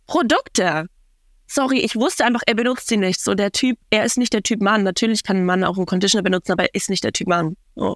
Produkte. 0.05 0.87
Sorry, 1.47 1.79
ich 1.79 1.95
wusste 1.95 2.25
einfach, 2.25 2.41
er 2.47 2.55
benutzt 2.55 2.87
sie 2.87 2.97
nicht. 2.97 3.21
So 3.21 3.35
der 3.35 3.51
Typ, 3.51 3.77
er 3.91 4.03
ist 4.05 4.17
nicht 4.17 4.33
der 4.33 4.41
Typ 4.43 4.61
Mann. 4.61 4.83
Natürlich 4.83 5.23
kann 5.23 5.37
ein 5.37 5.45
Mann 5.45 5.63
auch 5.63 5.77
einen 5.77 5.85
Conditioner 5.85 6.23
benutzen, 6.23 6.51
aber 6.53 6.63
er 6.63 6.73
ist 6.73 6.89
nicht 6.89 7.03
der 7.03 7.13
Typ 7.13 7.27
Mann. 7.27 7.55
So. 7.75 7.95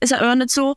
Ist 0.00 0.12
er 0.12 0.22
immer 0.22 0.36
nicht 0.36 0.50
so. 0.50 0.74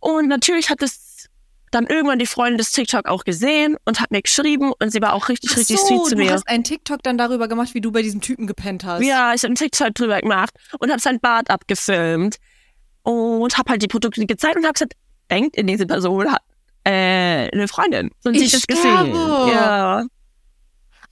Und 0.00 0.28
natürlich 0.28 0.68
hat 0.70 0.82
es 0.82 1.26
dann 1.72 1.86
irgendwann 1.86 2.18
die 2.18 2.26
Freundin 2.26 2.58
des 2.58 2.72
TikTok 2.72 3.06
auch 3.06 3.24
gesehen 3.24 3.76
und 3.84 4.00
hat 4.00 4.10
mir 4.10 4.22
geschrieben 4.22 4.72
und 4.80 4.90
sie 4.90 5.00
war 5.02 5.12
auch 5.14 5.28
richtig, 5.28 5.50
Ach 5.52 5.56
richtig 5.58 5.78
so, 5.80 5.86
sweet 5.86 6.04
zu 6.06 6.14
du 6.16 6.22
mir. 6.22 6.32
hast 6.32 6.48
einen 6.48 6.64
TikTok 6.64 7.02
dann 7.02 7.18
darüber 7.18 7.48
gemacht, 7.48 7.74
wie 7.74 7.80
du 7.80 7.90
bei 7.92 8.02
diesem 8.02 8.20
Typen 8.20 8.46
gepennt 8.46 8.84
hast. 8.84 9.02
Ja, 9.04 9.34
ich 9.34 9.42
habe 9.42 9.48
einen 9.48 9.56
TikTok 9.56 9.94
drüber 9.94 10.20
gemacht 10.20 10.54
und 10.78 10.90
habe 10.90 11.00
sein 11.00 11.18
Bart 11.20 11.50
abgefilmt 11.50 12.36
und 13.02 13.58
habe 13.58 13.70
halt 13.70 13.82
die 13.82 13.88
Produkte 13.88 14.24
gezeigt 14.26 14.56
und 14.56 14.64
habe 14.64 14.72
gesagt, 14.74 14.94
denkt 15.30 15.56
in 15.56 15.66
diese 15.66 15.86
Person 15.86 16.30
hat 16.30 16.42
äh, 16.84 17.48
eine 17.52 17.66
Freundin. 17.68 18.10
Und 18.24 18.34
Ich 18.34 18.40
sie 18.50 18.56
hat 18.56 18.62
das 18.62 18.66
gesehen. 18.66 18.92
sterbe. 19.10 19.50
Ja. 19.52 20.06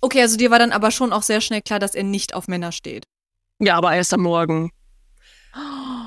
Okay, 0.04 0.20
also 0.20 0.36
dir 0.36 0.50
war 0.50 0.58
dann 0.58 0.72
aber 0.72 0.90
schon 0.90 1.14
auch 1.14 1.22
sehr 1.22 1.40
schnell 1.40 1.62
klar, 1.62 1.78
dass 1.78 1.94
er 1.94 2.02
nicht 2.04 2.34
auf 2.34 2.46
Männer 2.46 2.72
steht. 2.72 3.06
ja, 3.58 3.74
aber 3.74 3.94
erst 3.94 4.12
am 4.12 4.20
Morgen. 4.20 4.70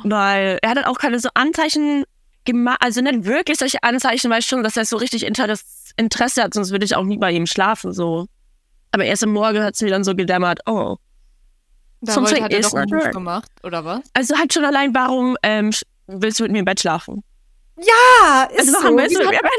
Weil 0.04 0.60
er 0.62 0.70
hat 0.70 0.78
dann 0.78 0.84
auch 0.84 1.00
keine 1.00 1.20
so 1.20 1.30
Anzeichen 1.34 2.04
gemacht, 2.46 2.78
also 2.80 3.02
nicht 3.02 3.26
wirklich 3.26 3.58
solche 3.58 3.82
Anzeichen, 3.82 4.30
weil 4.30 4.44
schon, 4.44 4.62
dass 4.62 4.78
er 4.78 4.86
so 4.86 4.98
richtig 4.98 5.26
Interesse, 5.26 5.64
Interesse 5.96 6.44
hat, 6.44 6.54
sonst 6.54 6.70
würde 6.70 6.86
ich 6.86 6.96
auch 6.96 7.06
nie 7.06 7.18
bei 7.18 7.32
ihm 7.32 7.48
schlafen, 7.48 7.92
so. 7.92 8.28
Aber 8.92 9.04
erst 9.04 9.24
am 9.24 9.32
Morgen 9.32 9.64
hat 9.64 9.74
es 9.74 9.82
mir 9.82 9.90
dann 9.90 10.04
so 10.04 10.14
gedämmert, 10.14 10.60
oh. 10.68 10.98
Da 12.02 12.14
Something 12.14 12.44
hat 12.44 12.54
er 12.54 12.62
doch 12.62 12.76
einen 12.76 13.12
gemacht, 13.12 13.50
oder 13.64 13.84
was? 13.84 14.02
Also 14.14 14.38
halt 14.38 14.54
schon 14.54 14.64
allein, 14.64 14.94
warum 14.94 15.38
ähm, 15.42 15.72
willst 16.06 16.40
du 16.40 16.44
mit 16.44 16.52
mir 16.52 16.60
im 16.60 16.66
Bett 16.66 16.82
schlafen? 16.82 17.24
Ja, 17.78 18.44
ist 18.56 18.60
Also 18.76 18.82
so. 18.82 18.88
im 18.90 18.96
Bett 18.96 19.12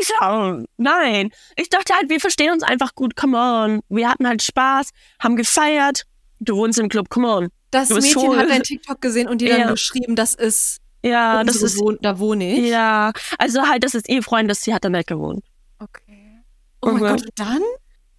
schlafen? 0.02 0.64
Nein. 0.76 1.30
Ich 1.56 1.68
dachte 1.70 1.94
halt, 1.94 2.10
wir 2.10 2.20
verstehen 2.20 2.52
uns 2.52 2.62
einfach 2.62 2.94
gut, 2.94 3.14
come 3.16 3.36
on. 3.38 3.80
Wir 3.88 4.08
hatten 4.08 4.26
halt 4.26 4.42
Spaß, 4.42 4.90
haben 5.22 5.36
gefeiert. 5.36 6.02
Du 6.40 6.56
wohnst 6.56 6.78
im 6.78 6.88
Club, 6.88 7.08
come 7.10 7.28
on. 7.28 7.48
Das 7.70 7.90
Mädchen 7.90 8.10
schwul. 8.10 8.36
hat 8.38 8.48
dein 8.48 8.62
TikTok 8.62 9.00
gesehen 9.00 9.28
und 9.28 9.40
dir 9.40 9.50
dann 9.50 9.60
Ja. 9.60 9.70
geschrieben, 9.70 10.16
das 10.16 10.34
ist 10.34 10.78
Ja, 11.04 11.44
das 11.44 11.62
ist, 11.62 11.78
Wohn 11.78 11.96
da 12.00 12.18
wohne 12.18 12.54
ich. 12.58 12.68
ja. 12.70 13.12
Also 13.38 13.62
halt, 13.68 13.84
das 13.84 13.94
ist 13.94 14.08
ihr 14.08 14.22
Freund, 14.22 14.50
das 14.50 14.62
sie 14.62 14.74
hat 14.74 14.84
dann 14.84 14.92
nicht 14.92 15.06
gewohnt. 15.06 15.44
Okay. 15.78 16.42
Oh 16.82 16.86
mein 16.90 16.94
Mhm. 16.94 16.98
Gott, 17.00 17.22
und 17.22 17.30
dann? 17.36 17.62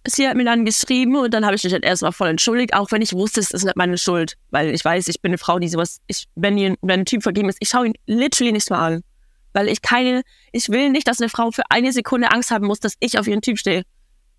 Sie 0.08 0.26
hat 0.26 0.34
mir 0.34 0.44
dann 0.44 0.64
geschrieben 0.64 1.14
und 1.16 1.34
dann 1.34 1.44
habe 1.44 1.56
ich 1.56 1.62
mich 1.64 1.74
halt 1.74 1.84
erstmal 1.84 2.12
voll 2.12 2.28
entschuldigt, 2.28 2.72
auch 2.72 2.90
wenn 2.90 3.02
ich 3.02 3.12
wusste, 3.12 3.40
es 3.40 3.50
ist 3.50 3.64
nicht 3.64 3.76
meine 3.76 3.98
Schuld. 3.98 4.36
Weil 4.50 4.70
ich 4.74 4.82
weiß, 4.82 5.08
ich 5.08 5.20
bin 5.20 5.30
eine 5.30 5.36
Frau, 5.38 5.58
die 5.58 5.68
sowas, 5.68 6.00
ich, 6.06 6.24
wenn, 6.36 6.56
ihr, 6.56 6.74
wenn 6.80 7.00
ein 7.00 7.04
Typ 7.04 7.22
vergeben 7.22 7.50
ist, 7.50 7.58
ich 7.60 7.68
schaue 7.68 7.88
ihn 7.88 7.94
literally 8.06 8.52
nicht 8.52 8.70
mal 8.70 8.78
an. 8.94 9.02
Weil 9.52 9.68
ich 9.68 9.82
keine, 9.82 10.22
ich 10.52 10.68
will 10.68 10.90
nicht, 10.90 11.08
dass 11.08 11.20
eine 11.20 11.28
Frau 11.28 11.50
für 11.50 11.62
eine 11.70 11.92
Sekunde 11.92 12.30
Angst 12.30 12.50
haben 12.50 12.66
muss, 12.66 12.80
dass 12.80 12.94
ich 13.00 13.18
auf 13.18 13.26
ihren 13.26 13.42
Typ 13.42 13.58
stehe. 13.58 13.84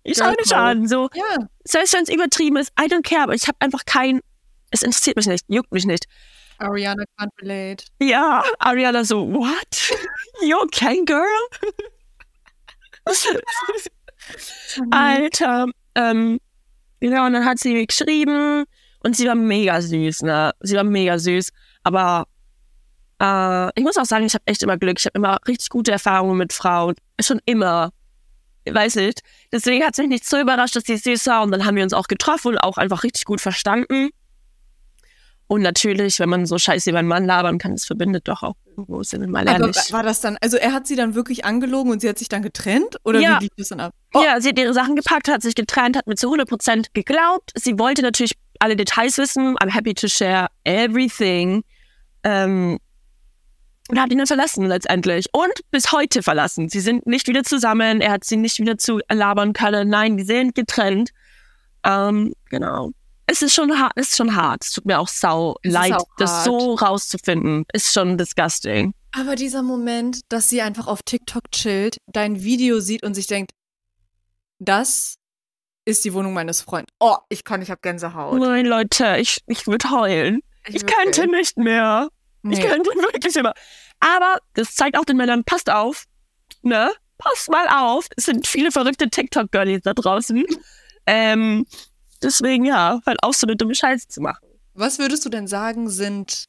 Ich 0.04 0.18
schaue 0.18 0.32
nicht 0.32 0.52
an, 0.52 0.88
so. 0.88 1.08
Ja. 1.14 1.48
Selbst 1.64 1.94
wenn 1.94 2.02
es 2.02 2.08
übertrieben 2.08 2.56
ist, 2.56 2.72
I 2.80 2.84
don't 2.84 3.02
care, 3.02 3.22
aber 3.22 3.34
ich 3.34 3.46
habe 3.46 3.56
einfach 3.60 3.84
kein, 3.84 4.20
es 4.70 4.82
interessiert 4.82 5.16
mich 5.16 5.26
nicht, 5.26 5.44
juckt 5.48 5.70
mich 5.72 5.86
nicht. 5.86 6.06
Ariana 6.58 7.04
can't 7.18 7.30
relate. 7.40 7.84
Ja, 8.00 8.42
Ariana 8.58 9.04
so, 9.04 9.26
what? 9.32 9.92
You 10.42 10.58
okay, 10.62 11.04
girl? 11.04 11.26
Alter, 14.90 15.66
ähm, 15.94 16.38
ja, 17.00 17.26
und 17.26 17.32
dann 17.32 17.44
hat 17.44 17.58
sie 17.58 17.72
mir 17.72 17.86
geschrieben 17.86 18.64
und 19.02 19.16
sie 19.16 19.26
war 19.26 19.34
mega 19.34 19.80
süß, 19.80 20.22
ne? 20.22 20.52
Sie 20.60 20.76
war 20.76 20.84
mega 20.84 21.18
süß, 21.18 21.50
aber 21.82 22.26
äh, 23.22 23.70
ich 23.76 23.84
muss 23.84 23.96
auch 23.96 24.04
sagen, 24.04 24.26
ich 24.26 24.34
habe 24.34 24.42
echt 24.46 24.62
immer 24.62 24.76
Glück. 24.76 24.98
Ich 24.98 25.06
habe 25.06 25.16
immer 25.18 25.38
richtig 25.46 25.68
gute 25.68 25.92
Erfahrungen 25.92 26.36
mit 26.36 26.52
Frauen. 26.52 26.94
Schon 27.20 27.40
immer. 27.44 27.92
Weiß 28.68 28.96
nicht. 28.96 29.20
Deswegen 29.52 29.84
hat 29.84 29.92
es 29.94 29.98
mich 29.98 30.08
nicht 30.08 30.24
so 30.28 30.38
überrascht, 30.40 30.76
dass 30.76 30.84
sie 30.84 30.96
süß 30.96 31.26
war 31.26 31.42
und 31.42 31.50
dann 31.50 31.64
haben 31.64 31.76
wir 31.76 31.82
uns 31.82 31.92
auch 31.94 32.06
getroffen 32.06 32.48
und 32.48 32.58
auch 32.58 32.78
einfach 32.78 33.02
richtig 33.02 33.24
gut 33.24 33.40
verstanden. 33.40 34.10
Und 35.48 35.60
natürlich, 35.60 36.18
wenn 36.18 36.28
man 36.30 36.46
so 36.46 36.56
scheiße 36.58 36.88
über 36.88 37.00
einen 37.00 37.08
Mann 37.08 37.26
labern 37.26 37.58
kann, 37.58 37.72
das 37.72 37.84
verbindet 37.84 38.26
doch 38.26 38.42
auch 38.42 38.54
irgendwo, 38.66 39.02
wir 39.02 39.28
mal 39.28 39.46
Aber 39.48 39.66
ehrlich. 39.66 39.92
war 39.92 40.02
das 40.02 40.20
dann, 40.20 40.38
also 40.40 40.56
er 40.56 40.72
hat 40.72 40.86
sie 40.86 40.96
dann 40.96 41.14
wirklich 41.14 41.44
angelogen 41.44 41.92
und 41.92 42.00
sie 42.00 42.08
hat 42.08 42.18
sich 42.18 42.28
dann 42.28 42.40
getrennt? 42.42 42.96
Oder 43.04 43.20
Ja. 43.20 43.38
wie 43.38 43.44
lief 43.44 43.52
das 43.58 43.68
dann 43.68 43.80
ab? 43.80 43.92
Oh, 44.14 44.22
Ja, 44.24 44.40
sie 44.40 44.48
hat 44.50 44.58
ihre 44.58 44.72
Sachen 44.72 44.96
gepackt, 44.96 45.28
hat 45.28 45.42
sich 45.42 45.54
getrennt, 45.54 45.96
hat 45.96 46.06
mir 46.06 46.14
zu 46.14 46.28
100% 46.32 46.86
geglaubt. 46.94 47.50
Sie 47.54 47.78
wollte 47.78 48.00
natürlich 48.00 48.32
alle 48.60 48.76
Details 48.76 49.18
wissen. 49.18 49.56
I'm 49.58 49.70
happy 49.70 49.92
to 49.92 50.08
share 50.08 50.46
everything. 50.64 51.64
Ähm, 52.24 52.78
und 53.92 54.00
hat 54.00 54.10
ihn 54.10 54.16
dann 54.16 54.26
verlassen 54.26 54.64
letztendlich. 54.64 55.26
Und 55.32 55.52
bis 55.70 55.92
heute 55.92 56.22
verlassen. 56.22 56.70
Sie 56.70 56.80
sind 56.80 57.06
nicht 57.06 57.28
wieder 57.28 57.42
zusammen. 57.42 58.00
Er 58.00 58.12
hat 58.12 58.24
sie 58.24 58.38
nicht 58.38 58.58
wieder 58.58 58.78
zu 58.78 59.00
labern 59.10 59.52
können. 59.52 59.90
Nein, 59.90 60.16
die 60.16 60.24
sind 60.24 60.54
getrennt. 60.54 61.10
Ähm, 61.84 62.32
genau. 62.48 62.92
Es 63.26 63.42
ist 63.42 63.52
schon 63.52 63.78
hart. 63.78 63.92
Es 63.96 64.08
ist 64.08 64.16
schon 64.16 64.34
hart. 64.34 64.64
Es 64.64 64.72
tut 64.72 64.86
mir 64.86 64.98
auch 64.98 65.08
sau 65.08 65.56
Es 65.62 65.74
leid, 65.74 65.92
auch 65.92 66.06
das 66.16 66.42
so 66.42 66.74
rauszufinden. 66.74 67.66
Ist 67.74 67.92
schon 67.92 68.16
disgusting. 68.16 68.94
Aber 69.14 69.36
dieser 69.36 69.62
Moment, 69.62 70.20
dass 70.30 70.48
sie 70.48 70.62
einfach 70.62 70.86
auf 70.86 71.02
TikTok 71.02 71.50
chillt, 71.50 71.98
dein 72.06 72.42
Video 72.42 72.80
sieht 72.80 73.02
und 73.02 73.12
sich 73.12 73.26
denkt, 73.26 73.52
das 74.58 75.16
ist 75.84 76.02
die 76.06 76.14
Wohnung 76.14 76.32
meines 76.32 76.62
Freundes. 76.62 76.94
Oh, 76.98 77.16
ich 77.28 77.44
kann, 77.44 77.60
ich 77.60 77.70
hab 77.70 77.82
Gänsehaut. 77.82 78.40
Nein, 78.40 78.64
Leute, 78.64 79.18
ich, 79.18 79.42
ich 79.46 79.66
würde 79.66 79.90
heulen. 79.90 80.40
Ich 80.66 80.86
könnte 80.86 81.26
nicht 81.26 81.58
mehr. 81.58 82.08
Ich 82.44 82.58
Nee. 82.58 82.66
könnte 82.66 82.90
wirklich 82.90 83.36
immer. 83.36 83.52
Aber 84.00 84.38
das 84.54 84.74
zeigt 84.74 84.98
auch 84.98 85.04
den 85.04 85.16
Männern, 85.16 85.44
passt 85.44 85.70
auf, 85.70 86.04
ne? 86.62 86.90
Passt 87.18 87.48
mal 87.50 87.68
auf. 87.68 88.08
Es 88.16 88.24
sind 88.24 88.46
viele 88.48 88.72
verrückte 88.72 89.08
TikTok-Girlies 89.08 89.82
da 89.84 89.94
draußen. 89.94 90.44
Ähm, 91.06 91.66
deswegen 92.20 92.64
ja, 92.64 93.00
halt 93.06 93.22
auch 93.22 93.32
so 93.34 93.46
eine 93.46 93.54
dumme 93.56 93.74
Scheiße 93.76 94.08
zu 94.08 94.20
machen. 94.20 94.44
Was 94.74 94.98
würdest 94.98 95.24
du 95.24 95.28
denn 95.28 95.46
sagen, 95.46 95.88
sind 95.88 96.46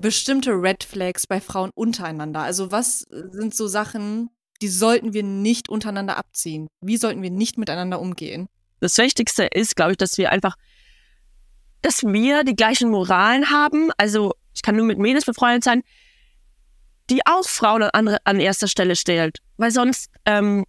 bestimmte 0.00 0.52
Red 0.52 0.84
Flags 0.84 1.26
bei 1.26 1.40
Frauen 1.40 1.70
untereinander? 1.74 2.40
Also 2.42 2.70
was 2.70 3.00
sind 3.08 3.54
so 3.56 3.66
Sachen, 3.66 4.30
die 4.62 4.68
sollten 4.68 5.14
wir 5.14 5.24
nicht 5.24 5.68
untereinander 5.68 6.16
abziehen? 6.16 6.68
Wie 6.80 6.96
sollten 6.96 7.22
wir 7.22 7.30
nicht 7.30 7.58
miteinander 7.58 8.00
umgehen? 8.00 8.48
Das 8.80 8.96
Wichtigste 8.98 9.44
ist, 9.44 9.74
glaube 9.74 9.92
ich, 9.92 9.98
dass 9.98 10.16
wir 10.18 10.30
einfach, 10.30 10.54
dass 11.82 12.04
wir 12.04 12.44
die 12.44 12.54
gleichen 12.54 12.90
Moralen 12.90 13.50
haben. 13.50 13.90
Also 13.98 14.34
ich 14.58 14.62
kann 14.62 14.76
nur 14.76 14.84
mit 14.84 14.98
Mädels 14.98 15.24
befreundet 15.24 15.62
sein, 15.62 15.82
die 17.10 17.24
auch 17.26 17.44
Frauen 17.44 17.84
an, 17.84 18.16
an 18.24 18.40
erster 18.40 18.66
Stelle 18.66 18.96
stellt. 18.96 19.38
Weil 19.56 19.70
sonst, 19.70 20.10
ähm, 20.26 20.64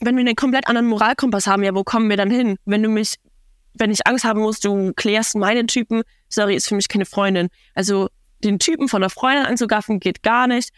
wenn 0.00 0.16
wir 0.16 0.20
einen 0.20 0.34
komplett 0.34 0.66
anderen 0.66 0.86
Moralkompass 0.88 1.46
haben, 1.46 1.62
ja, 1.62 1.74
wo 1.74 1.84
kommen 1.84 2.08
wir 2.08 2.16
dann 2.16 2.30
hin? 2.30 2.56
Wenn 2.64 2.82
du 2.82 2.88
mich, 2.88 3.16
wenn 3.74 3.90
ich 3.90 4.06
Angst 4.06 4.24
haben 4.24 4.40
muss, 4.40 4.60
du 4.60 4.92
klärst 4.94 5.36
meinen 5.36 5.66
Typen, 5.66 6.02
sorry, 6.28 6.56
ist 6.56 6.68
für 6.68 6.74
mich 6.74 6.88
keine 6.88 7.04
Freundin. 7.04 7.48
Also 7.74 8.08
den 8.42 8.58
Typen 8.58 8.88
von 8.88 9.02
einer 9.02 9.10
Freundin 9.10 9.44
anzugaffen, 9.44 10.00
geht 10.00 10.22
gar 10.22 10.46
nicht. 10.46 10.70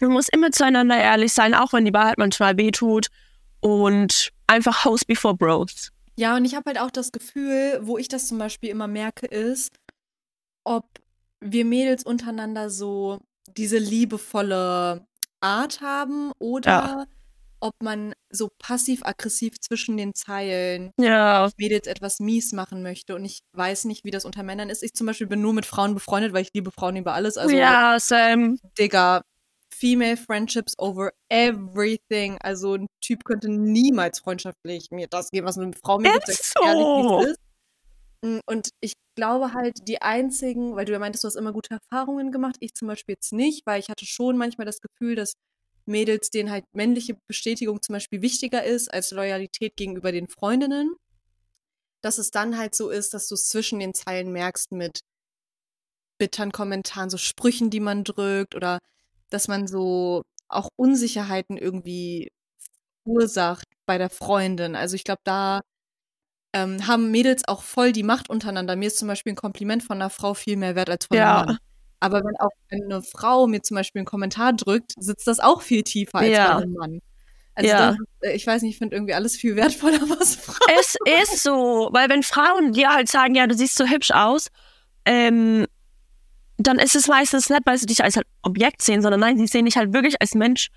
Man 0.00 0.12
muss 0.12 0.28
immer 0.28 0.52
zueinander 0.52 0.96
ehrlich 0.96 1.32
sein, 1.32 1.54
auch 1.54 1.72
wenn 1.72 1.84
die 1.84 1.92
Wahrheit 1.92 2.18
manchmal 2.18 2.56
wehtut. 2.56 3.08
Und 3.60 4.30
einfach 4.46 4.84
House 4.84 5.04
before 5.04 5.34
Bros. 5.34 5.90
Ja, 6.16 6.36
und 6.36 6.44
ich 6.44 6.54
habe 6.54 6.64
halt 6.66 6.78
auch 6.78 6.90
das 6.90 7.12
Gefühl, 7.12 7.80
wo 7.82 7.98
ich 7.98 8.08
das 8.08 8.28
zum 8.28 8.38
Beispiel 8.38 8.70
immer 8.70 8.86
merke, 8.86 9.26
ist, 9.26 9.72
ob 10.64 10.86
wir 11.44 11.64
Mädels 11.64 12.04
untereinander 12.04 12.70
so 12.70 13.20
diese 13.56 13.78
liebevolle 13.78 15.06
Art 15.40 15.80
haben 15.82 16.32
oder 16.38 16.70
Ja. 16.70 17.04
ob 17.60 17.74
man 17.82 18.14
so 18.30 18.48
passiv-aggressiv 18.58 19.60
zwischen 19.60 19.96
den 19.96 20.14
Zeilen 20.14 20.90
Ja, 20.98 21.50
Mädels 21.58 21.86
etwas 21.86 22.18
mies 22.20 22.52
machen 22.52 22.82
möchte. 22.82 23.14
Und 23.14 23.24
ich 23.24 23.40
weiß 23.52 23.84
nicht, 23.84 24.04
wie 24.04 24.10
das 24.10 24.24
unter 24.24 24.42
Männern 24.42 24.70
ist. 24.70 24.82
Ich 24.82 24.94
zum 24.94 25.06
Beispiel 25.06 25.26
bin 25.26 25.40
nur 25.42 25.52
mit 25.52 25.66
Frauen 25.66 25.94
befreundet, 25.94 26.32
weil 26.32 26.42
ich 26.42 26.50
liebe 26.54 26.70
Frauen 26.70 26.96
über 26.96 27.12
alles. 27.14 27.36
Also, 27.36 27.54
ja, 27.56 27.98
Sam. 28.00 28.58
Digga, 28.78 29.22
Female 29.74 30.16
Friendships 30.16 30.74
over 30.78 31.10
everything. 31.30 32.38
Also 32.40 32.74
ein 32.74 32.86
Typ 33.02 33.24
könnte 33.24 33.48
niemals 33.50 34.20
freundschaftlich 34.20 34.88
mir 34.90 35.08
das 35.08 35.30
geben, 35.30 35.46
was 35.46 35.58
eine 35.58 35.72
Frau 35.82 35.98
mir 35.98 36.12
gibt. 36.12 36.28
Ehrlich, 36.28 36.38
so. 36.38 37.20
es 37.20 37.26
ist. 37.30 37.38
Mm, 38.24 38.40
Und 38.46 38.70
ich 38.80 38.94
glaube 39.16 39.52
halt, 39.52 39.86
die 39.86 40.00
einzigen, 40.02 40.74
weil 40.76 40.86
du 40.86 40.92
ja 40.92 40.98
meintest, 40.98 41.24
du 41.24 41.28
hast 41.28 41.36
immer 41.36 41.52
gute 41.52 41.74
Erfahrungen 41.74 42.32
gemacht, 42.32 42.56
ich 42.60 42.74
zum 42.74 42.88
Beispiel 42.88 43.14
jetzt 43.14 43.32
nicht, 43.32 43.66
weil 43.66 43.80
ich 43.80 43.88
hatte 43.90 44.06
schon 44.06 44.36
manchmal 44.38 44.66
das 44.66 44.80
Gefühl, 44.80 45.14
dass 45.14 45.34
Mädels, 45.86 46.30
denen 46.30 46.50
halt 46.50 46.64
männliche 46.72 47.16
Bestätigung 47.28 47.82
zum 47.82 47.94
Beispiel 47.94 48.22
wichtiger 48.22 48.64
ist 48.64 48.92
als 48.92 49.10
Loyalität 49.10 49.76
gegenüber 49.76 50.12
den 50.12 50.28
Freundinnen, 50.28 50.94
dass 52.02 52.18
es 52.18 52.30
dann 52.30 52.56
halt 52.56 52.74
so 52.76 52.88
ist, 52.90 53.14
dass 53.14 53.26
du 53.28 53.34
es 53.34 53.48
zwischen 53.48 53.80
den 53.80 53.94
Zeilen 53.94 54.30
merkst 54.32 54.70
mit 54.72 55.00
bittern 56.18 56.52
Kommentaren, 56.52 57.10
so 57.10 57.16
Sprüchen, 57.18 57.70
die 57.70 57.80
man 57.80 58.04
drückt 58.04 58.54
oder 58.54 58.78
dass 59.30 59.48
man 59.48 59.66
so 59.66 60.22
auch 60.48 60.68
Unsicherheiten 60.76 61.56
irgendwie 61.56 62.30
verursacht 63.04 63.66
bei 63.86 63.98
der 63.98 64.10
Freundin. 64.10 64.76
Also 64.76 64.96
ich 64.96 65.04
glaube, 65.04 65.22
da 65.24 65.60
ähm, 66.54 66.86
haben 66.86 67.10
Mädels 67.10 67.46
auch 67.48 67.62
voll 67.62 67.92
die 67.92 68.02
Macht 68.04 68.30
untereinander. 68.30 68.76
Mir 68.76 68.86
ist 68.86 68.98
zum 68.98 69.08
Beispiel 69.08 69.32
ein 69.32 69.36
Kompliment 69.36 69.82
von 69.82 69.98
einer 69.98 70.08
Frau 70.08 70.32
viel 70.34 70.56
mehr 70.56 70.74
wert 70.76 70.88
als 70.88 71.06
von 71.06 71.16
Ja. 71.18 71.36
einem 71.38 71.46
Mann. 71.46 71.58
Aber 72.00 72.18
wenn 72.24 72.36
auch 72.38 72.50
eine 72.70 73.02
Frau 73.02 73.46
mir 73.46 73.62
zum 73.62 73.76
Beispiel 73.76 74.00
einen 74.00 74.06
Kommentar 74.06 74.52
drückt, 74.52 74.92
sitzt 74.98 75.26
das 75.26 75.40
auch 75.40 75.62
viel 75.62 75.82
tiefer 75.82 76.18
als 76.18 76.30
Ja. 76.30 76.54
bei 76.54 76.62
einem 76.62 76.72
Mann. 76.72 77.00
Also 77.54 77.68
Ja. 77.68 77.90
das, 77.90 77.96
äh, 78.20 78.36
ich 78.36 78.46
weiß 78.46 78.62
nicht, 78.62 78.72
ich 78.72 78.78
finde 78.78 78.96
irgendwie 78.96 79.14
alles 79.14 79.36
viel 79.36 79.56
wertvoller, 79.56 80.00
was 80.08 80.36
Frauen. 80.36 80.68
Es 80.78 80.96
ist 81.30 81.42
so, 81.42 81.88
weil 81.92 82.08
wenn 82.08 82.22
Frauen 82.22 82.72
dir 82.72 82.90
halt 82.90 83.08
sagen, 83.08 83.34
ja, 83.34 83.46
du 83.46 83.54
siehst 83.54 83.76
so 83.76 83.86
hübsch 83.86 84.10
aus, 84.12 84.48
ähm, 85.04 85.66
dann 86.56 86.78
ist 86.78 86.94
es 86.94 87.08
meistens 87.08 87.50
nicht, 87.50 87.62
weil 87.64 87.78
sie 87.78 87.86
dich 87.86 88.04
als 88.04 88.16
halt 88.16 88.26
Objekt 88.42 88.82
sehen, 88.82 89.02
sondern 89.02 89.20
nein, 89.20 89.38
sie 89.38 89.46
sehen 89.46 89.64
dich 89.64 89.76
halt 89.76 89.92
wirklich 89.92 90.20
als 90.20 90.34
Mensch 90.34 90.68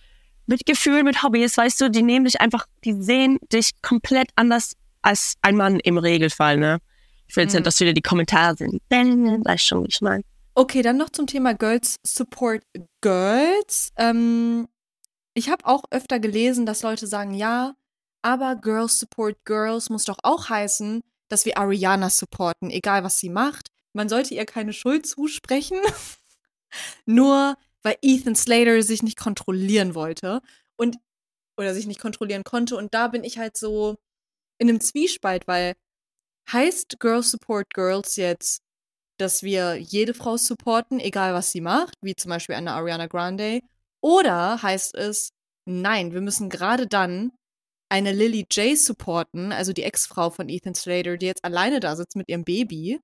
mit 0.47 0.65
Gefühl, 0.65 1.03
mit 1.03 1.23
Hobbys, 1.23 1.57
weißt 1.57 1.79
du, 1.81 1.89
die 1.89 2.03
nehmen 2.03 2.25
dich 2.25 2.39
einfach, 2.41 2.65
die 2.83 2.93
sehen 2.93 3.37
dich 3.51 3.71
komplett 3.81 4.29
anders 4.35 4.73
als 5.07 5.35
ein 5.41 5.55
Mann 5.55 5.79
im 5.79 5.97
Regelfall, 5.97 6.57
ne? 6.57 6.79
Ich 7.27 7.35
will 7.35 7.43
jetzt 7.43 7.53
Mhm. 7.53 7.57
nicht, 7.59 7.67
dass 7.67 7.79
wieder 7.79 7.93
die 7.93 8.01
Kommentare 8.01 8.55
sind. 8.57 8.81
Weißt 8.89 9.65
schon, 9.65 9.83
wie 9.83 9.89
ich 9.89 10.01
meine. 10.01 10.23
Okay, 10.53 10.81
dann 10.81 10.97
noch 10.97 11.09
zum 11.09 11.27
Thema 11.27 11.53
Girls 11.53 11.97
Support 12.05 12.63
Girls. 13.01 13.89
Ähm, 13.97 14.67
ich 15.33 15.49
habe 15.49 15.65
auch 15.65 15.83
öfter 15.91 16.19
gelesen, 16.19 16.65
dass 16.65 16.81
Leute 16.83 17.05
sagen, 17.07 17.33
ja, 17.33 17.75
aber 18.23 18.55
Girls 18.55 18.99
Support 18.99 19.37
Girls 19.45 19.89
muss 19.89 20.05
doch 20.05 20.17
auch 20.23 20.49
heißen, 20.49 21.01
dass 21.29 21.45
wir 21.45 21.57
Ariana 21.57 22.09
supporten, 22.09 22.69
egal 22.71 23.03
was 23.03 23.19
sie 23.19 23.29
macht. 23.29 23.69
Man 23.93 24.09
sollte 24.09 24.33
ihr 24.33 24.45
keine 24.45 24.73
Schuld 24.73 25.05
zusprechen, 25.05 25.77
nur 27.05 27.55
weil 27.83 27.97
Ethan 28.01 28.35
Slater 28.35 28.81
sich 28.83 29.03
nicht 29.03 29.17
kontrollieren 29.17 29.95
wollte 29.95 30.41
und 30.75 30.97
oder 31.57 31.73
sich 31.73 31.87
nicht 31.87 31.99
kontrollieren 31.99 32.43
konnte. 32.43 32.75
Und 32.77 32.93
da 32.93 33.07
bin 33.07 33.23
ich 33.23 33.37
halt 33.37 33.57
so 33.57 33.97
in 34.59 34.69
einem 34.69 34.81
Zwiespalt, 34.81 35.47
weil 35.47 35.75
heißt 36.51 36.99
Girls 36.99 37.31
Support 37.31 37.73
Girls 37.73 38.15
jetzt 38.15 38.61
dass 39.17 39.43
wir 39.43 39.75
jede 39.75 40.13
Frau 40.13 40.37
supporten, 40.37 40.99
egal 40.99 41.33
was 41.33 41.51
sie 41.51 41.61
macht, 41.61 41.95
wie 42.01 42.15
zum 42.15 42.29
Beispiel 42.29 42.55
eine 42.55 42.73
Ariana 42.73 43.07
Grande? 43.07 43.61
Oder 44.01 44.61
heißt 44.61 44.95
es, 44.95 45.31
nein, 45.65 46.13
wir 46.13 46.21
müssen 46.21 46.49
gerade 46.49 46.87
dann 46.87 47.31
eine 47.89 48.11
Lily 48.11 48.45
J 48.51 48.77
supporten, 48.77 49.51
also 49.51 49.73
die 49.73 49.83
Ex-Frau 49.83 50.29
von 50.29 50.49
Ethan 50.49 50.75
Slater, 50.75 51.17
die 51.17 51.25
jetzt 51.25 51.43
alleine 51.43 51.79
da 51.79 51.95
sitzt 51.95 52.15
mit 52.15 52.29
ihrem 52.29 52.43
Baby. 52.43 52.99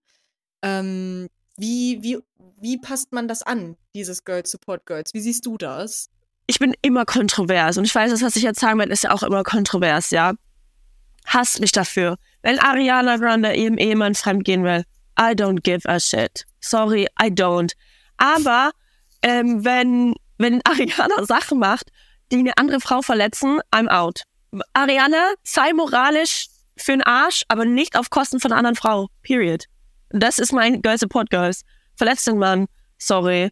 Ähm, 0.62 1.30
wie, 1.58 2.04
wie, 2.04 2.20
wie 2.60 2.78
passt 2.78 3.12
man 3.12 3.28
das 3.28 3.44
an, 3.44 3.78
dieses 3.96 4.24
Girls 4.24 4.52
Support 4.52 4.86
Girls? 4.86 5.14
Wie 5.14 5.22
siehst 5.22 5.46
du 5.46 5.58
das? 5.58 6.10
ich 6.46 6.60
bin 6.60 6.74
immer 6.82 7.06
kontrovers 7.06 7.78
und 7.78 7.86
ich 7.86 7.96
weiß, 7.96 8.12
das, 8.12 8.22
was 8.22 8.36
ich 8.36 8.44
jetzt 8.44 8.60
sagen 8.60 8.80
werde, 8.80 8.92
ist 8.92 9.04
ja 9.04 9.12
auch 9.12 9.24
immer 9.24 9.44
kontrovers, 9.44 10.10
ja. 10.12 10.34
Hasst 11.26 11.60
mich 11.60 11.72
dafür. 11.72 12.18
Wenn 12.42 12.60
Ariana 12.60 13.18
Grande 13.18 13.54
ihrem 13.54 13.78
Ehemann 13.78 14.16
fremdgehen 14.16 14.64
will, 14.64 14.84
I 15.20 15.34
don't 15.34 15.62
give 15.62 15.88
a 15.88 16.00
shit. 16.00 16.46
Sorry, 16.60 17.08
I 17.22 17.28
don't. 17.28 17.74
Aber 18.18 18.72
ähm, 19.22 19.64
wenn, 19.64 20.16
wenn 20.38 20.62
Ariana 20.66 21.24
Sachen 21.26 21.60
macht, 21.60 21.92
die 22.32 22.40
eine 22.40 22.58
andere 22.58 22.80
Frau 22.80 23.02
verletzen, 23.02 23.60
I'm 23.74 23.88
out. 23.88 24.24
Ariana, 24.74 25.34
sei 25.44 25.74
moralisch 25.74 26.48
für 26.78 26.92
den 26.92 27.04
Arsch, 27.04 27.44
aber 27.48 27.66
nicht 27.66 27.98
auf 27.98 28.10
Kosten 28.10 28.40
von 28.40 28.52
einer 28.52 28.60
anderen 28.60 28.76
Frau. 28.76 29.10
Period. 29.22 29.66
Das 30.10 30.40
ist 30.40 30.52
mein 30.52 30.82
Girl 30.82 30.98
Support 30.98 31.30
Girls. 31.30 31.64
Verletzt 31.96 32.28
den 32.28 32.38
Mann, 32.38 32.68
sorry 32.98 33.52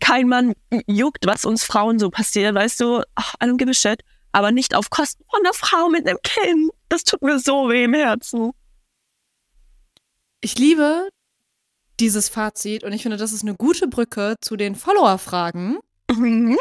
kein 0.00 0.28
Mann 0.28 0.54
juckt, 0.86 1.26
was 1.26 1.44
uns 1.44 1.64
Frauen 1.64 1.98
so 1.98 2.10
passiert, 2.10 2.54
weißt 2.54 2.80
du, 2.80 3.02
ach, 3.14 3.34
I 3.42 3.46
don't 3.46 3.56
give 3.56 3.70
a 3.70 3.74
shit, 3.74 4.02
aber 4.36 4.52
nicht 4.52 4.74
auf 4.74 4.90
Kosten 4.90 5.24
von 5.30 5.40
einer 5.40 5.54
Frau 5.54 5.88
mit 5.88 6.06
einem 6.06 6.18
Kind. 6.22 6.70
Das 6.90 7.04
tut 7.04 7.22
mir 7.22 7.38
so 7.38 7.70
weh 7.70 7.84
im 7.84 7.94
Herzen. 7.94 8.50
Ich 10.42 10.58
liebe 10.58 11.08
dieses 11.98 12.28
Fazit 12.28 12.84
und 12.84 12.92
ich 12.92 13.00
finde, 13.00 13.16
das 13.16 13.32
ist 13.32 13.44
eine 13.44 13.54
gute 13.54 13.88
Brücke 13.88 14.34
zu 14.42 14.56
den 14.56 14.74
Follower-Fragen. 14.74 15.78
Mhm. 16.14 16.58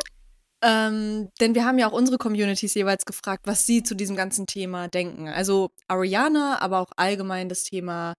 Ähm, 0.62 1.28
denn 1.42 1.54
wir 1.54 1.66
haben 1.66 1.78
ja 1.78 1.90
auch 1.90 1.92
unsere 1.92 2.18
Communities 2.18 2.76
jeweils 2.76 3.04
gefragt, 3.06 3.46
was 3.46 3.66
sie 3.66 3.84
zu 3.84 3.94
diesem 3.94 4.16
ganzen 4.16 4.48
Thema 4.48 4.88
denken. 4.88 5.28
Also 5.28 5.72
Ariana, 5.90 6.62
aber 6.62 6.80
auch 6.80 6.92
allgemein 6.96 7.50
das 7.50 7.64
Thema 7.64 8.14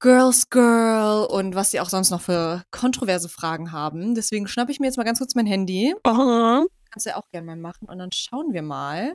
Girls 0.00 0.50
Girl 0.50 1.24
und 1.30 1.54
was 1.54 1.70
sie 1.70 1.80
auch 1.80 1.88
sonst 1.88 2.10
noch 2.10 2.20
für 2.20 2.62
kontroverse 2.70 3.30
Fragen 3.30 3.72
haben. 3.72 4.14
Deswegen 4.14 4.46
schnappe 4.48 4.70
ich 4.70 4.80
mir 4.80 4.88
jetzt 4.88 4.98
mal 4.98 5.04
ganz 5.04 5.18
kurz 5.18 5.34
mein 5.34 5.46
Handy. 5.46 5.94
Oh, 6.06 6.66
Kannst 6.94 7.06
du 7.06 7.10
ja 7.10 7.16
auch 7.16 7.28
gerne 7.32 7.44
mal 7.48 7.56
machen 7.56 7.88
und 7.88 7.98
dann 7.98 8.12
schauen 8.12 8.52
wir 8.52 8.62
mal. 8.62 9.14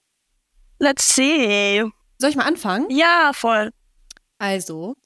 let's 0.80 1.16
see. 1.16 1.82
Soll 2.18 2.30
ich 2.30 2.36
mal 2.36 2.44
anfangen? 2.44 2.90
Ja, 2.90 3.32
voll. 3.34 3.72
Also, 4.38 4.98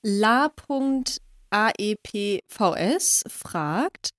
la.aepvs 0.00 0.54
fragt, 3.28 4.12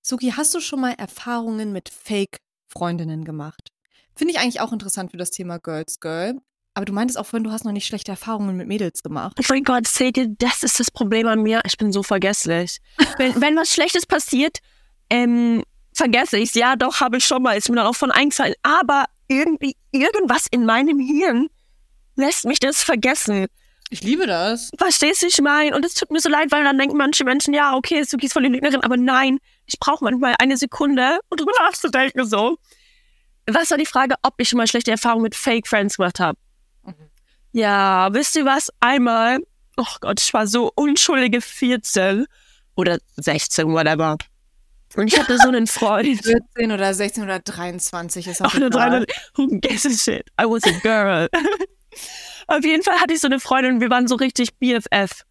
Suki, 0.00 0.30
hast 0.36 0.54
du 0.54 0.60
schon 0.60 0.80
mal 0.80 0.92
Erfahrungen 0.92 1.72
mit 1.72 1.88
Fake-Freundinnen 1.88 3.24
gemacht? 3.24 3.72
Finde 4.14 4.32
ich 4.32 4.38
eigentlich 4.38 4.60
auch 4.60 4.72
interessant 4.72 5.10
für 5.10 5.16
das 5.16 5.32
Thema 5.32 5.58
Girls 5.58 5.98
Girl. 5.98 6.40
Aber 6.74 6.84
du 6.84 6.92
meintest 6.92 7.18
auch 7.18 7.26
vorhin, 7.26 7.42
du 7.42 7.50
hast 7.50 7.64
noch 7.64 7.72
nicht 7.72 7.86
schlechte 7.86 8.12
Erfahrungen 8.12 8.56
mit 8.56 8.68
Mädels 8.68 9.02
gemacht. 9.02 9.36
Oh 9.40 9.44
mein 9.48 9.64
Gott, 9.64 9.88
seht 9.88 10.16
ihr, 10.18 10.28
das 10.38 10.62
ist 10.62 10.78
das 10.78 10.92
Problem 10.92 11.26
an 11.26 11.42
mir. 11.42 11.62
Ich 11.66 11.78
bin 11.78 11.90
so 11.90 12.04
vergesslich. 12.04 12.78
wenn, 13.18 13.40
wenn 13.40 13.56
was 13.56 13.70
Schlechtes 13.70 14.06
passiert, 14.06 14.60
ähm, 15.10 15.64
vergesse 15.94 16.38
ich 16.38 16.50
es. 16.50 16.54
Ja, 16.54 16.76
doch, 16.76 17.00
habe 17.00 17.16
ich 17.16 17.24
schon 17.24 17.42
mal. 17.42 17.56
Ist 17.56 17.68
mir 17.68 17.76
dann 17.76 17.86
auch 17.86 17.96
von 17.96 18.10
eingefallen. 18.10 18.54
Aber 18.62 19.06
irgendwie, 19.28 19.76
irgendwas 19.92 20.46
in 20.50 20.66
meinem 20.66 20.98
Hirn 20.98 21.48
lässt 22.16 22.44
mich 22.44 22.58
das 22.58 22.82
vergessen. 22.82 23.46
Ich 23.90 24.02
liebe 24.02 24.26
das. 24.26 24.70
Verstehst 24.76 25.22
du, 25.22 25.26
ich 25.26 25.40
meine? 25.40 25.76
Und 25.76 25.84
es 25.84 25.94
tut 25.94 26.10
mir 26.10 26.20
so 26.20 26.28
leid, 26.28 26.50
weil 26.50 26.64
dann 26.64 26.78
denken 26.78 26.96
manche 26.96 27.24
Menschen, 27.24 27.54
ja, 27.54 27.76
okay, 27.76 28.02
Suki 28.02 28.26
ist 28.26 28.32
voll 28.32 28.42
die 28.42 28.48
Lügnerin, 28.48 28.82
aber 28.82 28.96
nein, 28.96 29.38
ich 29.66 29.78
brauche 29.78 30.04
manchmal 30.04 30.34
eine 30.38 30.56
Sekunde, 30.56 31.20
um 31.28 31.36
drüber 31.36 31.52
nachzudenken, 31.60 32.26
so. 32.26 32.58
Was 33.46 33.70
war 33.70 33.78
die 33.78 33.86
Frage, 33.86 34.14
ob 34.22 34.34
ich 34.38 34.48
schon 34.48 34.56
mal 34.56 34.66
schlechte 34.66 34.90
Erfahrungen 34.90 35.22
mit 35.22 35.34
Fake 35.34 35.68
Friends 35.68 35.96
gemacht 35.96 36.18
habe? 36.18 36.38
Ja, 37.52 38.12
wisst 38.12 38.34
ihr 38.34 38.44
was? 38.44 38.70
Einmal, 38.80 39.38
oh 39.76 39.86
Gott, 40.00 40.20
ich 40.20 40.32
war 40.34 40.48
so 40.48 40.72
unschuldige 40.74 41.40
14 41.40 42.26
oder 42.74 42.98
16, 43.16 43.68
whatever. 43.72 44.16
Und 44.96 45.08
ich 45.08 45.18
hatte 45.18 45.36
so 45.38 45.48
einen 45.48 45.66
Freund. 45.66 46.06
14 46.24 46.72
oder 46.72 46.94
16 46.94 47.24
oder 47.24 47.38
23 47.40 48.28
ist 48.28 48.42
auch 48.42 48.46
Auch 48.46 48.54
eine 48.54 48.66
egal. 48.66 48.90
300. 49.06 49.12
Who 49.36 49.46
gives 49.60 49.86
a 49.86 49.90
shit? 49.90 50.28
I 50.40 50.44
was 50.44 50.62
a 50.64 50.78
girl. 50.82 51.28
auf 52.46 52.64
jeden 52.64 52.82
Fall 52.82 53.00
hatte 53.00 53.14
ich 53.14 53.20
so 53.20 53.26
eine 53.26 53.40
Freundin 53.40 53.74
und 53.74 53.80
wir 53.80 53.90
waren 53.90 54.08
so 54.08 54.14
richtig 54.14 54.56
BFF. 54.58 55.22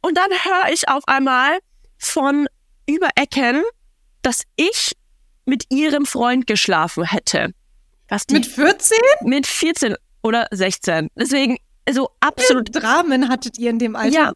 Und 0.00 0.16
dann 0.16 0.30
höre 0.30 0.72
ich 0.72 0.88
auf 0.88 1.04
einmal 1.06 1.58
von 1.98 2.48
über 2.88 3.08
Ecken, 3.14 3.62
dass 4.22 4.42
ich 4.56 4.92
mit 5.44 5.64
ihrem 5.70 6.06
Freund 6.06 6.46
geschlafen 6.46 7.04
hätte. 7.04 7.52
Was 8.08 8.26
die 8.26 8.34
Mit 8.34 8.46
14? 8.46 8.98
mit 9.24 9.46
14 9.46 9.96
oder 10.22 10.46
16. 10.50 11.08
Deswegen, 11.16 11.56
so 11.90 12.10
absolut 12.20 12.74
Dramen 12.74 13.28
hattet 13.28 13.58
ihr 13.58 13.70
in 13.70 13.78
dem 13.78 13.96
Alter? 13.96 14.14
Ja. 14.14 14.32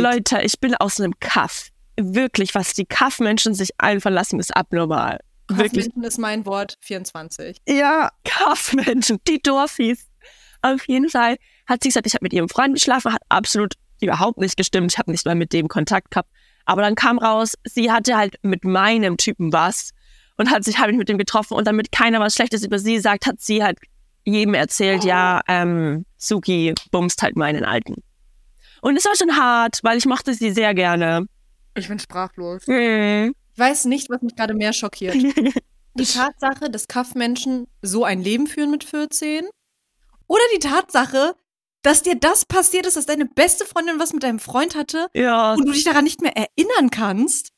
Leute, 0.00 0.42
ich 0.42 0.58
bin 0.58 0.74
aus 0.74 1.00
einem 1.00 1.14
Kaff. 1.20 1.68
Wirklich, 1.96 2.54
was 2.54 2.74
die 2.74 2.86
Kaffmenschen 2.86 3.54
sich 3.54 3.70
einfallen 3.78 4.14
lassen, 4.14 4.40
ist 4.40 4.56
abnormal. 4.56 5.20
Wirklich. 5.48 5.86
Kaufmännchen 5.86 6.04
ist 6.04 6.18
mein 6.18 6.46
Wort, 6.46 6.76
24. 6.80 7.58
Ja, 7.68 8.10
Kaffmenschen, 8.24 9.18
die 9.28 9.40
Dorfies. 9.40 10.08
Auf 10.62 10.88
jeden 10.88 11.10
Fall 11.10 11.36
hat 11.66 11.82
sie 11.82 11.90
gesagt, 11.90 12.06
ich 12.06 12.14
habe 12.14 12.24
mit 12.24 12.32
ihrem 12.32 12.48
Freund 12.48 12.74
geschlafen, 12.74 13.12
hat 13.12 13.22
absolut 13.28 13.74
überhaupt 14.00 14.38
nicht 14.38 14.56
gestimmt. 14.56 14.92
Ich 14.92 14.98
habe 14.98 15.10
nicht 15.10 15.26
mal 15.26 15.34
mit 15.34 15.52
dem 15.52 15.68
Kontakt 15.68 16.10
gehabt. 16.10 16.30
Aber 16.64 16.82
dann 16.82 16.94
kam 16.94 17.18
raus, 17.18 17.54
sie 17.64 17.92
hatte 17.92 18.16
halt 18.16 18.36
mit 18.42 18.64
meinem 18.64 19.18
Typen 19.18 19.52
was 19.52 19.90
und 20.36 20.50
hat 20.50 20.64
sich 20.64 20.78
halt 20.78 20.96
mit 20.96 21.08
dem 21.08 21.18
getroffen 21.18 21.54
und 21.54 21.66
damit 21.66 21.92
keiner 21.92 22.20
was 22.20 22.34
Schlechtes 22.34 22.64
über 22.64 22.78
sie 22.78 22.98
sagt, 22.98 23.26
hat 23.26 23.40
sie 23.40 23.62
halt 23.62 23.78
jedem 24.24 24.54
erzählt, 24.54 25.04
ja, 25.04 25.42
ähm, 25.48 26.06
Suki 26.16 26.74
bumst 26.90 27.22
halt 27.22 27.36
meinen 27.36 27.64
Alten. 27.64 28.02
Und 28.80 28.96
es 28.96 29.04
war 29.04 29.14
schon 29.16 29.36
hart, 29.36 29.80
weil 29.82 29.98
ich 29.98 30.06
mochte 30.06 30.32
sie 30.32 30.50
sehr 30.50 30.74
gerne. 30.74 31.26
Ich 31.74 31.88
bin 31.88 31.98
sprachlos. 31.98 32.66
Hm. 32.66 33.34
Ich 33.52 33.58
weiß 33.58 33.84
nicht, 33.86 34.10
was 34.10 34.22
mich 34.22 34.34
gerade 34.36 34.54
mehr 34.54 34.72
schockiert. 34.72 35.14
Die 35.96 36.04
Tatsache, 36.06 36.70
dass 36.70 36.88
Kaffmenschen 36.88 37.66
so 37.82 38.04
ein 38.04 38.20
Leben 38.20 38.46
führen 38.48 38.70
mit 38.72 38.82
14? 38.82 39.44
Oder 40.26 40.40
die 40.52 40.58
Tatsache, 40.58 41.36
dass 41.82 42.02
dir 42.02 42.16
das 42.16 42.44
passiert 42.46 42.84
ist, 42.86 42.96
dass 42.96 43.06
deine 43.06 43.26
beste 43.26 43.64
Freundin 43.64 44.00
was 44.00 44.12
mit 44.12 44.24
deinem 44.24 44.40
Freund 44.40 44.74
hatte 44.74 45.06
Ja, 45.14 45.52
und 45.52 45.64
du 45.66 45.72
dich 45.72 45.84
daran 45.84 46.02
nicht 46.04 46.20
mehr 46.20 46.32
erinnern 46.36 46.90
kannst? 46.90 47.50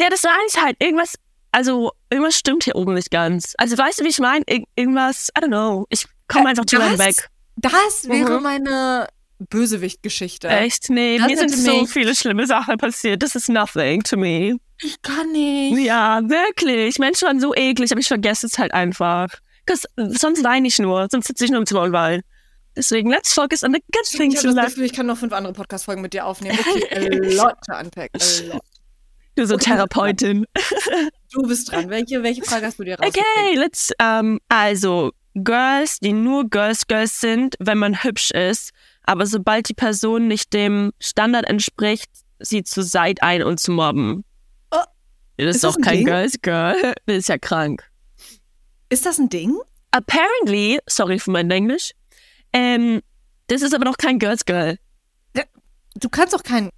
Ja, 0.00 0.08
das 0.08 0.24
war 0.24 0.30
eigentlich 0.40 0.62
halt 0.64 0.76
irgendwas, 0.82 1.16
also 1.50 1.92
irgendwas 2.08 2.36
stimmt 2.38 2.64
hier 2.64 2.76
oben 2.76 2.94
nicht 2.94 3.10
ganz. 3.10 3.52
Also 3.58 3.76
weißt 3.76 4.00
du, 4.00 4.04
wie 4.04 4.08
ich 4.08 4.20
meine? 4.20 4.42
Ir 4.48 4.64
irgendwas, 4.74 5.28
I 5.36 5.42
don't 5.42 5.48
know. 5.48 5.84
Ich 5.90 6.06
komme 6.28 6.46
Äh, 6.46 6.48
einfach 6.50 6.64
drüber 6.64 6.88
hinweg. 6.88 7.28
Das 7.56 8.08
wäre 8.08 8.38
Mhm. 8.38 8.42
meine 8.42 9.08
Bösewicht-Geschichte. 9.48 10.48
Echt? 10.48 10.90
Nee, 10.90 11.18
Das 11.18 11.26
mir 11.28 11.36
sind 11.36 11.50
so 11.56 11.86
viele 11.86 12.14
schlimme 12.14 12.46
Sachen 12.46 12.76
passiert. 12.78 13.22
Das 13.22 13.34
ist 13.34 13.48
nothing 13.48 14.02
to 14.02 14.16
me. 14.16 14.56
Ich 14.80 15.00
kann 15.02 15.30
nicht. 15.32 15.78
Ja, 15.78 16.20
wirklich. 16.28 16.98
Menschen 16.98 17.26
waren 17.26 17.40
so 17.40 17.54
eklig, 17.54 17.90
aber 17.92 18.00
ich 18.00 18.08
vergesse 18.08 18.46
es 18.46 18.58
halt 18.58 18.72
einfach. 18.74 19.28
sonst 19.96 20.42
weine 20.44 20.66
ich 20.68 20.78
nur, 20.78 21.06
sonst 21.10 21.26
sitze 21.28 21.44
ich 21.44 21.50
nur 21.50 21.60
im 21.60 21.66
Zimmer 21.66 21.82
und 21.82 21.92
weine. 21.92 22.22
Deswegen, 22.76 23.10
let's 23.10 23.32
focus 23.34 23.62
on 23.62 23.72
the 23.74 23.80
good 23.92 24.02
Ich 24.10 24.16
things 24.18 24.38
habe 24.38 24.48
in 24.48 24.54
life. 24.54 24.68
Gefühl, 24.70 24.84
ich 24.84 24.92
kann 24.94 25.06
noch 25.06 25.18
fünf 25.18 25.32
andere 25.32 25.52
Podcast-Folgen 25.52 26.00
mit 26.00 26.14
dir 26.14 26.24
aufnehmen. 26.26 26.58
Okay, 26.58 26.86
a 26.96 27.34
lot 27.44 27.54
to 27.68 27.78
unpack. 27.78 28.10
A 28.14 28.52
lot. 28.54 28.62
Du 29.34 29.46
so 29.46 29.54
Okay. 29.54 29.64
Therapeutin. 29.64 30.46
Du 31.34 31.40
bist 31.48 31.72
dran. 31.72 31.88
Welche, 31.88 32.22
welche 32.22 32.42
Frage 32.42 32.66
hast 32.66 32.78
du 32.78 32.84
dir 32.84 32.98
rausgepickt? 32.98 33.24
Okay, 33.26 33.56
let's, 33.56 33.90
ähm, 33.98 34.38
also, 34.50 35.12
Girls, 35.34 35.98
die 35.98 36.12
nur 36.12 36.50
Girls, 36.50 36.86
Girls 36.86 37.20
sind, 37.20 37.54
wenn 37.58 37.78
man 37.78 38.02
hübsch 38.02 38.32
ist, 38.32 38.70
aber 39.04 39.26
sobald 39.26 39.68
die 39.68 39.74
Person 39.74 40.28
nicht 40.28 40.52
dem 40.52 40.92
Standard 40.98 41.48
entspricht, 41.48 42.10
sie 42.38 42.62
zu 42.64 42.82
Seid 42.82 43.22
ein 43.22 43.42
und 43.42 43.60
zu 43.60 43.72
mobben. 43.72 44.24
Oh, 44.70 44.82
das 45.36 45.56
ist 45.56 45.64
doch 45.64 45.76
ein 45.76 45.82
kein 45.82 45.96
Ding? 45.98 46.06
Girls 46.06 46.40
Girl. 46.42 46.94
Das 47.06 47.16
ist 47.16 47.28
ja 47.28 47.38
krank. 47.38 47.84
Ist 48.88 49.06
das 49.06 49.18
ein 49.18 49.28
Ding? 49.28 49.56
Apparently, 49.90 50.78
sorry 50.88 51.18
für 51.18 51.30
mein 51.30 51.50
Englisch, 51.50 51.92
ähm, 52.52 53.00
das 53.48 53.62
ist 53.62 53.74
aber 53.74 53.84
noch 53.84 53.96
kein 53.96 54.18
Girls 54.18 54.44
Girl. 54.44 54.78
Du 55.94 56.08
kannst 56.08 56.32
doch 56.32 56.42
kein 56.42 56.70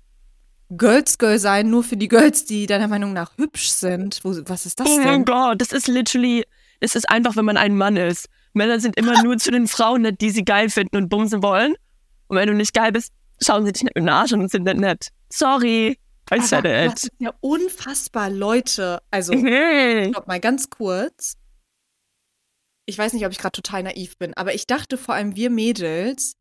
Girls 0.70 1.18
Girl 1.18 1.38
sein, 1.38 1.70
nur 1.70 1.84
für 1.84 1.96
die 1.96 2.08
Girls, 2.08 2.46
die 2.46 2.66
deiner 2.66 2.88
Meinung 2.88 3.12
nach 3.12 3.36
hübsch 3.38 3.68
sind. 3.68 4.20
Wo, 4.24 4.30
was 4.46 4.66
ist 4.66 4.80
das 4.80 4.88
Oh 4.88 4.96
mein 4.96 5.06
denn? 5.06 5.24
Gott, 5.24 5.60
das 5.60 5.72
ist 5.72 5.86
literally, 5.86 6.44
das 6.80 6.96
ist 6.96 7.08
einfach, 7.08 7.36
wenn 7.36 7.44
man 7.44 7.56
ein 7.56 7.76
Mann 7.76 7.96
ist. 7.96 8.28
Männer 8.54 8.80
sind 8.80 8.96
immer 8.96 9.22
nur 9.22 9.36
zu 9.38 9.50
den 9.50 9.68
Frauen 9.68 10.16
die 10.20 10.30
sie 10.30 10.44
geil 10.44 10.70
finden 10.70 10.96
und 10.96 11.08
bumsen 11.08 11.42
wollen. 11.42 11.74
Und 12.28 12.36
wenn 12.36 12.48
du 12.48 12.54
nicht 12.54 12.74
geil 12.74 12.92
bist, 12.92 13.12
schauen 13.40 13.64
sie 13.66 13.72
dich 13.72 13.82
nicht 13.82 13.96
in 13.96 14.04
den 14.04 14.08
Arsch 14.10 14.32
und 14.32 14.50
sind 14.50 14.64
nicht 14.64 14.76
nett. 14.78 15.08
Sorry, 15.32 15.98
I 16.32 16.40
said 16.40 16.60
Aber 16.60 16.68
das 16.86 17.04
it. 17.04 17.12
ist 17.12 17.20
ja 17.20 17.32
unfassbar, 17.40 18.30
Leute. 18.30 19.00
Also, 19.10 19.34
Mhm. 19.34 20.10
stopp 20.12 20.26
mal 20.26 20.40
ganz 20.40 20.70
kurz. 20.70 21.34
Ich 22.86 22.98
weiß 22.98 23.12
nicht, 23.14 23.24
ob 23.24 23.32
ich 23.32 23.38
gerade 23.38 23.52
total 23.52 23.82
naiv 23.82 24.18
bin, 24.18 24.34
aber 24.34 24.54
ich 24.54 24.66
dachte 24.66 24.98
vor 24.98 25.14
allem, 25.14 25.36
wir 25.36 25.50
Mädels 25.50 26.34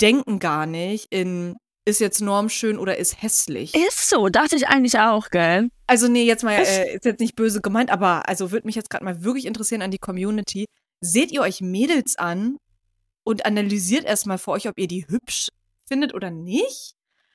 denken 0.00 0.38
gar 0.38 0.66
nicht 0.66 1.06
in 1.10 1.56
ist 1.84 1.98
jetzt 1.98 2.20
normschön 2.20 2.78
oder 2.78 2.96
ist 2.98 3.22
hässlich. 3.22 3.74
Ist 3.74 4.08
so, 4.08 4.28
dachte 4.28 4.54
ich 4.54 4.68
eigentlich 4.68 4.98
auch, 5.00 5.30
gell? 5.30 5.68
Also 5.88 6.06
nee, 6.06 6.22
jetzt 6.24 6.44
mal, 6.44 6.52
äh, 6.52 6.94
ist 6.94 7.04
jetzt 7.04 7.18
nicht 7.18 7.34
böse 7.34 7.60
gemeint, 7.60 7.90
aber 7.90 8.28
also 8.28 8.52
würde 8.52 8.66
mich 8.66 8.76
jetzt 8.76 8.88
gerade 8.88 9.04
mal 9.04 9.24
wirklich 9.24 9.46
interessieren 9.46 9.82
an 9.82 9.90
die 9.90 9.98
Community. 9.98 10.66
Seht 11.00 11.32
ihr 11.32 11.40
euch 11.40 11.60
Mädels 11.60 12.16
an 12.16 12.56
und 13.24 13.46
analysiert 13.46 14.04
erstmal 14.04 14.38
für 14.38 14.52
euch, 14.52 14.68
ob 14.68 14.78
ihr 14.78 14.88
die 14.88 15.06
hübsch 15.08 15.48
findet 15.88 16.14
oder 16.14 16.30
nicht? 16.30 16.94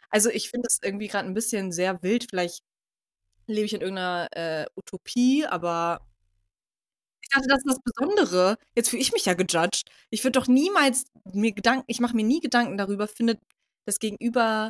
Also 0.10 0.30
ich 0.30 0.50
finde 0.50 0.68
es 0.70 0.80
irgendwie 0.84 1.08
gerade 1.08 1.28
ein 1.28 1.34
bisschen 1.34 1.72
sehr 1.72 2.02
wild. 2.04 2.28
Vielleicht 2.30 2.64
lebe 3.48 3.66
ich 3.66 3.74
in 3.74 3.82
irgendeiner 3.82 4.30
äh, 4.34 4.66
Utopie, 4.76 5.46
aber 5.48 6.02
ich 7.22 7.30
dachte, 7.30 7.48
das 7.50 7.60
ist 7.60 7.68
das 7.68 7.80
Besondere. 7.84 8.58
Jetzt 8.76 8.90
fühle 8.90 9.02
ich 9.02 9.12
mich 9.12 9.26
ja 9.26 9.34
gejudged. 9.34 9.84
Ich 10.10 10.24
würde 10.24 10.40
doch 10.40 10.48
niemals 10.48 11.06
mir 11.34 11.52
Gedanken, 11.52 11.84
ich 11.88 12.00
mache 12.00 12.16
mir 12.16 12.24
nie 12.24 12.40
Gedanken 12.40 12.78
darüber, 12.78 13.08
findet 13.08 13.40
das 13.86 14.00
gegenüber 14.00 14.70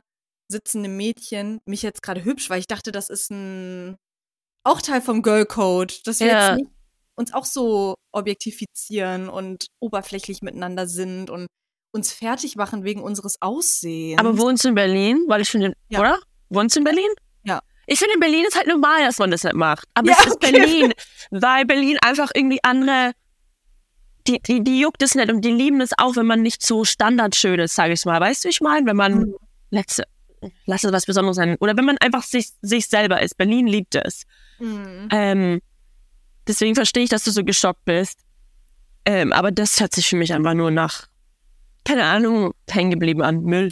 sitzende 0.50 0.90
Mädchen 0.90 1.60
mich 1.66 1.82
jetzt 1.82 2.02
gerade 2.02 2.24
hübsch, 2.24 2.50
weil 2.50 2.60
ich 2.60 2.68
dachte, 2.68 2.92
das 2.92 3.10
ist 3.10 3.30
ein 3.32 3.98
auch 4.66 4.82
Teil 4.82 5.02
vom 5.02 5.24
Girl 5.24 5.46
Code, 5.48 5.96
dass 6.06 6.24
wir 6.24 6.28
Ja. 6.28 6.52
jetzt 6.52 6.60
nicht 6.62 6.72
uns 7.18 7.34
auch 7.34 7.46
so 7.46 7.96
objektifizieren 8.14 9.28
und 9.28 9.68
oberflächlich 9.80 10.42
miteinander 10.42 10.88
sind 10.88 11.30
und 11.30 11.48
uns 11.92 12.12
fertig 12.14 12.56
machen 12.56 12.84
wegen 12.84 13.02
unseres 13.02 13.42
Aussehens. 13.42 14.20
Aber 14.20 14.38
wohnst 14.38 14.64
du 14.64 14.70
in 14.70 14.76
Berlin? 14.76 15.24
Weil 15.28 15.42
ich 15.42 15.50
finde, 15.50 15.74
Ja. 15.90 16.00
oder? 16.00 16.20
Wohnst 16.50 16.76
du 16.76 16.80
in 16.80 16.84
Berlin? 16.84 17.10
Ja. 17.44 17.60
Ich 17.88 18.00
finde, 18.00 18.14
in 18.16 18.20
Berlin 18.20 18.46
ist 18.48 18.56
halt 18.56 18.68
normal, 18.68 19.04
dass 19.06 19.18
man 19.18 19.32
das 19.32 19.44
nicht 19.44 19.56
macht. 19.56 19.88
Aber 19.96 20.08
Ja, 20.10 20.16
es 20.20 20.28
ist 20.28 20.36
okay. 20.36 20.52
Berlin, 20.52 20.94
weil 21.32 21.66
Berlin 21.66 21.98
einfach 22.02 22.30
irgendwie 22.36 22.60
andere, 22.64 23.14
die, 24.28 24.40
die, 24.42 24.64
die 24.64 24.80
juckt 24.82 25.02
es 25.02 25.16
nicht 25.16 25.30
und 25.32 25.42
die 25.42 25.52
lieben 25.52 25.82
es 25.82 25.92
auch, 25.98 26.16
wenn 26.18 26.26
man 26.26 26.42
nicht 26.42 26.66
so 26.66 26.84
standardschön 26.86 27.60
ist, 27.60 27.76
sage 27.76 27.94
ich 27.94 28.06
mal. 28.06 28.20
Weißt 28.20 28.44
du, 28.44 28.48
wie 28.48 28.52
ich 28.52 28.62
meine? 28.62 28.86
Wenn 28.86 28.96
man, 28.98 29.14
Mhm. 29.20 29.36
letzte, 29.72 30.04
lass 30.66 30.84
es 30.84 30.92
was 30.92 31.06
Besonderes 31.06 31.38
sein. 31.38 31.56
Oder 31.62 31.76
wenn 31.78 31.86
man 31.86 31.98
einfach 32.00 32.24
sich, 32.24 32.50
sich 32.62 32.88
selber 32.88 33.22
ist. 33.22 33.38
Berlin 33.38 33.66
liebt 33.68 33.96
es. 33.96 34.24
Mhm. 34.60 35.08
Ähm, 35.12 35.62
deswegen 36.48 36.76
verstehe 36.76 37.04
ich, 37.04 37.10
dass 37.10 37.24
du 37.24 37.32
so 37.32 37.44
geschockt 37.44 37.86
bist. 37.86 38.20
Ähm, 39.06 39.32
aber 39.32 39.52
das 39.52 39.80
hört 39.80 39.94
sich 39.94 40.08
für 40.08 40.18
mich 40.18 40.34
einfach 40.34 40.54
nur 40.54 40.72
nach, 40.72 41.08
keine 41.86 42.04
Ahnung, 42.04 42.54
hängen 42.70 42.92
geblieben 42.92 43.22
an 43.22 43.44
Müll. 43.44 43.72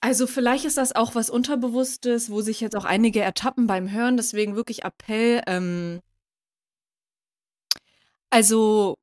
Also 0.00 0.26
vielleicht 0.26 0.64
ist 0.64 0.76
das 0.78 0.94
auch 0.94 1.14
was 1.14 1.30
Unterbewusstes, 1.30 2.28
wo 2.28 2.42
sich 2.42 2.60
jetzt 2.60 2.74
auch 2.76 2.84
einige 2.84 3.20
ertappen 3.20 3.66
beim 3.66 3.90
Hören. 3.90 4.16
Deswegen 4.16 4.56
wirklich 4.56 4.84
Appell. 4.84 5.42
Ähm, 5.46 6.00
also 8.30 8.98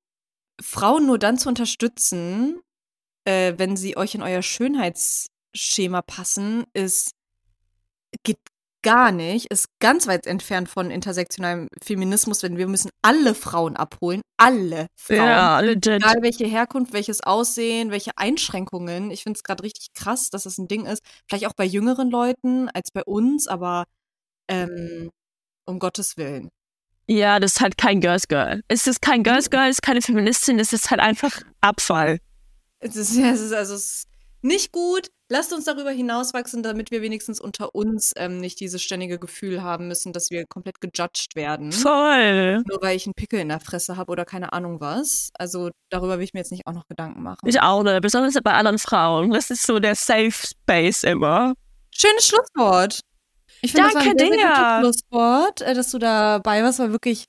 Frauen 0.61 1.05
nur 1.05 1.17
dann 1.17 1.37
zu 1.37 1.49
unterstützen, 1.49 2.59
äh, 3.23 3.53
wenn 3.57 3.77
sie 3.77 3.95
euch 3.95 4.15
in 4.15 4.21
euer 4.21 4.41
Schönheitsschema 4.41 6.01
passen, 6.01 6.65
ist 6.73 7.11
geht 8.23 8.39
gar 8.81 9.11
nicht, 9.11 9.47
ist 9.51 9.67
ganz 9.79 10.07
weit 10.07 10.25
entfernt 10.25 10.69
von 10.69 10.91
intersektionalem 10.91 11.67
Feminismus, 11.81 12.39
denn 12.39 12.57
wir 12.57 12.67
müssen 12.67 12.89
alle 13.01 13.35
Frauen 13.35 13.75
abholen, 13.75 14.21
alle 14.37 14.87
Frauen. 14.95 15.17
Ja, 15.17 15.59
legit. 15.59 16.03
Egal 16.03 16.21
welche 16.21 16.45
Herkunft, 16.45 16.93
welches 16.93 17.21
Aussehen, 17.21 17.91
welche 17.91 18.11
Einschränkungen. 18.15 19.11
Ich 19.11 19.23
finde 19.23 19.37
es 19.37 19.43
gerade 19.43 19.63
richtig 19.63 19.93
krass, 19.93 20.29
dass 20.29 20.43
das 20.43 20.57
ein 20.57 20.67
Ding 20.67 20.85
ist. 20.85 21.03
Vielleicht 21.27 21.47
auch 21.47 21.55
bei 21.55 21.65
jüngeren 21.65 22.09
Leuten 22.09 22.69
als 22.69 22.91
bei 22.91 23.03
uns, 23.03 23.47
aber 23.47 23.85
ähm, 24.47 25.09
um 25.65 25.79
Gottes 25.79 26.17
Willen. 26.17 26.49
Ja, 27.07 27.39
das 27.39 27.53
ist 27.53 27.61
halt 27.61 27.77
kein 27.77 28.01
Girls 28.01 28.27
Girl. 28.27 28.61
Es 28.67 28.85
ist 28.85 29.01
kein 29.01 29.23
Girls 29.23 29.49
Girl, 29.49 29.67
es 29.67 29.77
ist 29.77 29.81
keine 29.81 30.01
Feministin, 30.01 30.59
es 30.59 30.73
ist 30.73 30.91
halt 30.91 31.01
einfach 31.01 31.41
Abfall. 31.59 32.19
Es 32.79 32.95
ist, 32.95 33.17
ja, 33.17 33.31
es 33.31 33.41
ist 33.41 33.51
also 33.51 33.73
es, 33.73 34.05
nicht 34.41 34.71
gut. 34.71 35.07
Lasst 35.31 35.53
uns 35.53 35.65
darüber 35.65 35.91
hinauswachsen, 35.91 36.63
damit 36.63 36.89
wir 36.89 37.03
wenigstens 37.03 37.39
unter 37.39 37.75
uns 37.75 38.13
ähm, 38.15 38.39
nicht 38.39 38.59
dieses 38.59 38.81
ständige 38.81 39.19
Gefühl 39.19 39.61
haben 39.61 39.87
müssen, 39.87 40.11
dass 40.11 40.31
wir 40.31 40.45
komplett 40.47 40.81
gejudged 40.81 41.35
werden. 41.35 41.71
Voll. 41.71 42.63
Nur 42.67 42.81
weil 42.81 42.95
ich 42.95 43.05
einen 43.05 43.13
Pickel 43.13 43.39
in 43.39 43.49
der 43.49 43.59
Fresse 43.59 43.95
habe 43.95 44.11
oder 44.11 44.25
keine 44.25 44.53
Ahnung 44.53 44.81
was. 44.81 45.29
Also 45.37 45.69
darüber 45.89 46.17
will 46.17 46.23
ich 46.23 46.33
mir 46.33 46.39
jetzt 46.39 46.51
nicht 46.51 46.65
auch 46.65 46.73
noch 46.73 46.87
Gedanken 46.87 47.21
machen. 47.21 47.39
Ich 47.45 47.61
auch 47.61 47.83
nicht, 47.83 48.01
besonders 48.01 48.33
bei 48.43 48.53
anderen 48.53 48.79
Frauen. 48.79 49.29
Das 49.31 49.51
ist 49.51 49.67
so 49.67 49.77
der 49.77 49.93
Safe 49.93 50.31
Space 50.31 51.03
immer. 51.03 51.53
Schönes 51.95 52.25
Schlusswort. 52.25 53.01
Ich 53.61 53.73
finde, 53.73 53.89
das 53.93 53.95
war 53.95 54.01
ein 54.01 54.17
gutes 54.17 55.01
Schlusswort, 55.01 55.61
äh, 55.61 55.73
dass 55.73 55.91
du 55.91 55.99
dabei 55.99 56.63
warst, 56.63 56.79
war 56.79 56.91
wirklich 56.91 57.25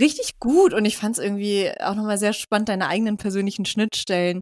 richtig 0.00 0.38
gut. 0.38 0.72
Und 0.72 0.84
ich 0.84 0.96
fand 0.96 1.18
es 1.18 1.22
irgendwie 1.22 1.70
auch 1.80 1.94
nochmal 1.94 2.18
sehr 2.18 2.32
spannend, 2.32 2.68
deine 2.68 2.88
eigenen 2.88 3.16
persönlichen 3.16 3.64
Schnittstellen 3.64 4.40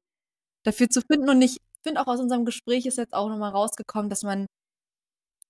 dafür 0.65 0.89
zu 0.89 1.01
finden. 1.01 1.29
Und 1.29 1.43
ich 1.43 1.57
finde 1.87 2.01
auch 2.01 2.09
aus 2.09 2.21
unserem 2.21 2.45
Gespräch 2.45 2.85
ist 2.87 2.99
jetzt 2.99 3.15
auch 3.15 3.29
nochmal 3.29 3.53
rausgekommen, 3.53 4.11
dass 4.11 4.25
man 4.25 4.47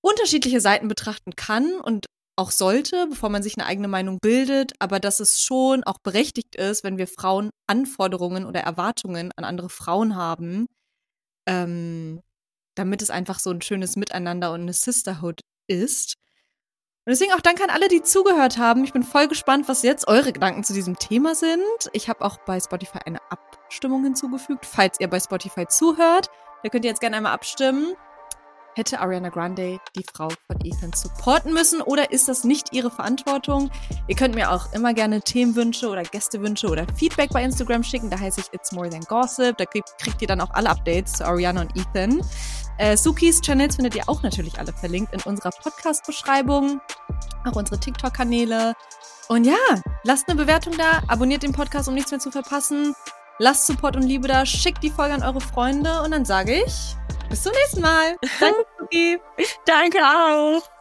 unterschiedliche 0.02 0.60
Seiten 0.60 0.88
betrachten 0.88 1.34
kann 1.34 1.80
und 1.80 2.06
auch 2.38 2.50
sollte, 2.50 3.06
bevor 3.08 3.30
man 3.30 3.42
sich 3.42 3.56
eine 3.56 3.66
eigene 3.66 3.88
Meinung 3.88 4.18
bildet, 4.20 4.72
aber 4.78 5.00
dass 5.00 5.20
es 5.20 5.40
schon 5.40 5.82
auch 5.84 5.96
berechtigt 6.02 6.54
ist, 6.54 6.84
wenn 6.84 6.98
wir 6.98 7.08
Frauen 7.08 7.48
Anforderungen 7.66 8.44
oder 8.44 8.60
Erwartungen 8.60 9.32
an 9.36 9.44
andere 9.44 9.70
Frauen 9.70 10.16
haben, 10.16 10.66
ähm, 11.48 12.20
damit 12.74 13.00
es 13.00 13.08
einfach 13.08 13.38
so 13.38 13.50
ein 13.50 13.62
schönes 13.62 13.96
Miteinander 13.96 14.52
und 14.52 14.60
eine 14.60 14.74
Sisterhood 14.74 15.40
ist. 15.66 16.16
Und 17.06 17.12
deswegen 17.12 17.32
auch 17.32 17.40
danke 17.40 17.64
an 17.64 17.70
alle, 17.70 17.88
die 17.88 18.02
zugehört 18.02 18.58
haben. 18.58 18.84
Ich 18.84 18.92
bin 18.92 19.02
voll 19.02 19.28
gespannt, 19.28 19.68
was 19.68 19.82
jetzt 19.82 20.06
eure 20.06 20.34
Gedanken 20.34 20.64
zu 20.64 20.74
diesem 20.74 20.98
Thema 20.98 21.34
sind. 21.34 21.62
Ich 21.94 22.10
habe 22.10 22.22
auch 22.22 22.36
bei 22.44 22.60
Spotify 22.60 22.98
eine 23.06 23.20
Abstimmung 23.66 24.04
hinzugefügt, 24.04 24.64
falls 24.64 25.00
ihr 25.00 25.08
bei 25.08 25.18
Spotify 25.18 25.66
zuhört. 25.66 26.30
Da 26.62 26.68
könnt 26.68 26.84
ihr 26.84 26.90
jetzt 26.90 27.00
gerne 27.00 27.16
einmal 27.16 27.32
abstimmen. 27.32 27.94
Hätte 28.76 29.00
Ariana 29.00 29.30
Grande 29.30 29.80
die 29.96 30.04
Frau 30.14 30.28
von 30.28 30.60
Ethan 30.62 30.92
supporten 30.92 31.54
müssen 31.54 31.80
oder 31.80 32.12
ist 32.12 32.28
das 32.28 32.44
nicht 32.44 32.74
ihre 32.74 32.90
Verantwortung? 32.90 33.70
Ihr 34.06 34.14
könnt 34.14 34.34
mir 34.34 34.52
auch 34.52 34.70
immer 34.74 34.92
gerne 34.92 35.22
Themenwünsche 35.22 35.88
oder 35.88 36.02
Gästewünsche 36.02 36.68
oder 36.68 36.86
Feedback 36.94 37.30
bei 37.30 37.42
Instagram 37.42 37.82
schicken. 37.82 38.10
Da 38.10 38.20
heiße 38.20 38.40
ich 38.40 38.52
It's 38.52 38.72
More 38.72 38.90
Than 38.90 39.00
Gossip. 39.00 39.56
Da 39.56 39.64
kriegt, 39.64 39.88
ihr 40.20 40.28
dann 40.28 40.42
auch 40.42 40.50
alle 40.50 40.68
Updates 40.68 41.14
zu 41.14 41.26
Ariana 41.26 41.62
und 41.62 41.72
Ethan. 41.74 42.20
Äh, 42.76 42.98
Sukis 42.98 43.40
Channels 43.40 43.76
findet 43.76 43.94
ihr 43.96 44.08
auch 44.08 44.22
natürlich 44.22 44.58
alle 44.58 44.74
verlinkt 44.74 45.14
in 45.14 45.22
unserer 45.22 45.50
Podcast-Beschreibung. 45.50 46.80
Auch 47.46 47.56
unsere 47.56 47.80
TikTok-Kanäle. 47.80 48.74
Und 49.28 49.44
ja, 49.44 49.56
lasst 50.04 50.28
eine 50.28 50.36
Bewertung 50.36 50.74
da, 50.76 51.02
abonniert 51.08 51.42
den 51.42 51.52
Podcast, 51.52 51.88
um 51.88 51.94
nichts 51.94 52.10
mehr 52.10 52.20
zu 52.20 52.30
verpassen. 52.30 52.94
Lasst 53.38 53.66
Support 53.66 53.96
und 53.96 54.02
Liebe 54.02 54.28
da, 54.28 54.46
schickt 54.46 54.82
die 54.82 54.90
Folge 54.90 55.14
an 55.14 55.22
eure 55.22 55.40
Freunde 55.40 56.02
und 56.02 56.10
dann 56.12 56.24
sage 56.24 56.62
ich 56.64 56.96
bis 57.28 57.42
zum 57.42 57.52
nächsten 57.52 57.80
Mal. 57.80 58.16
Danke. 58.40 59.20
Danke 59.66 59.98
auch. 59.98 60.75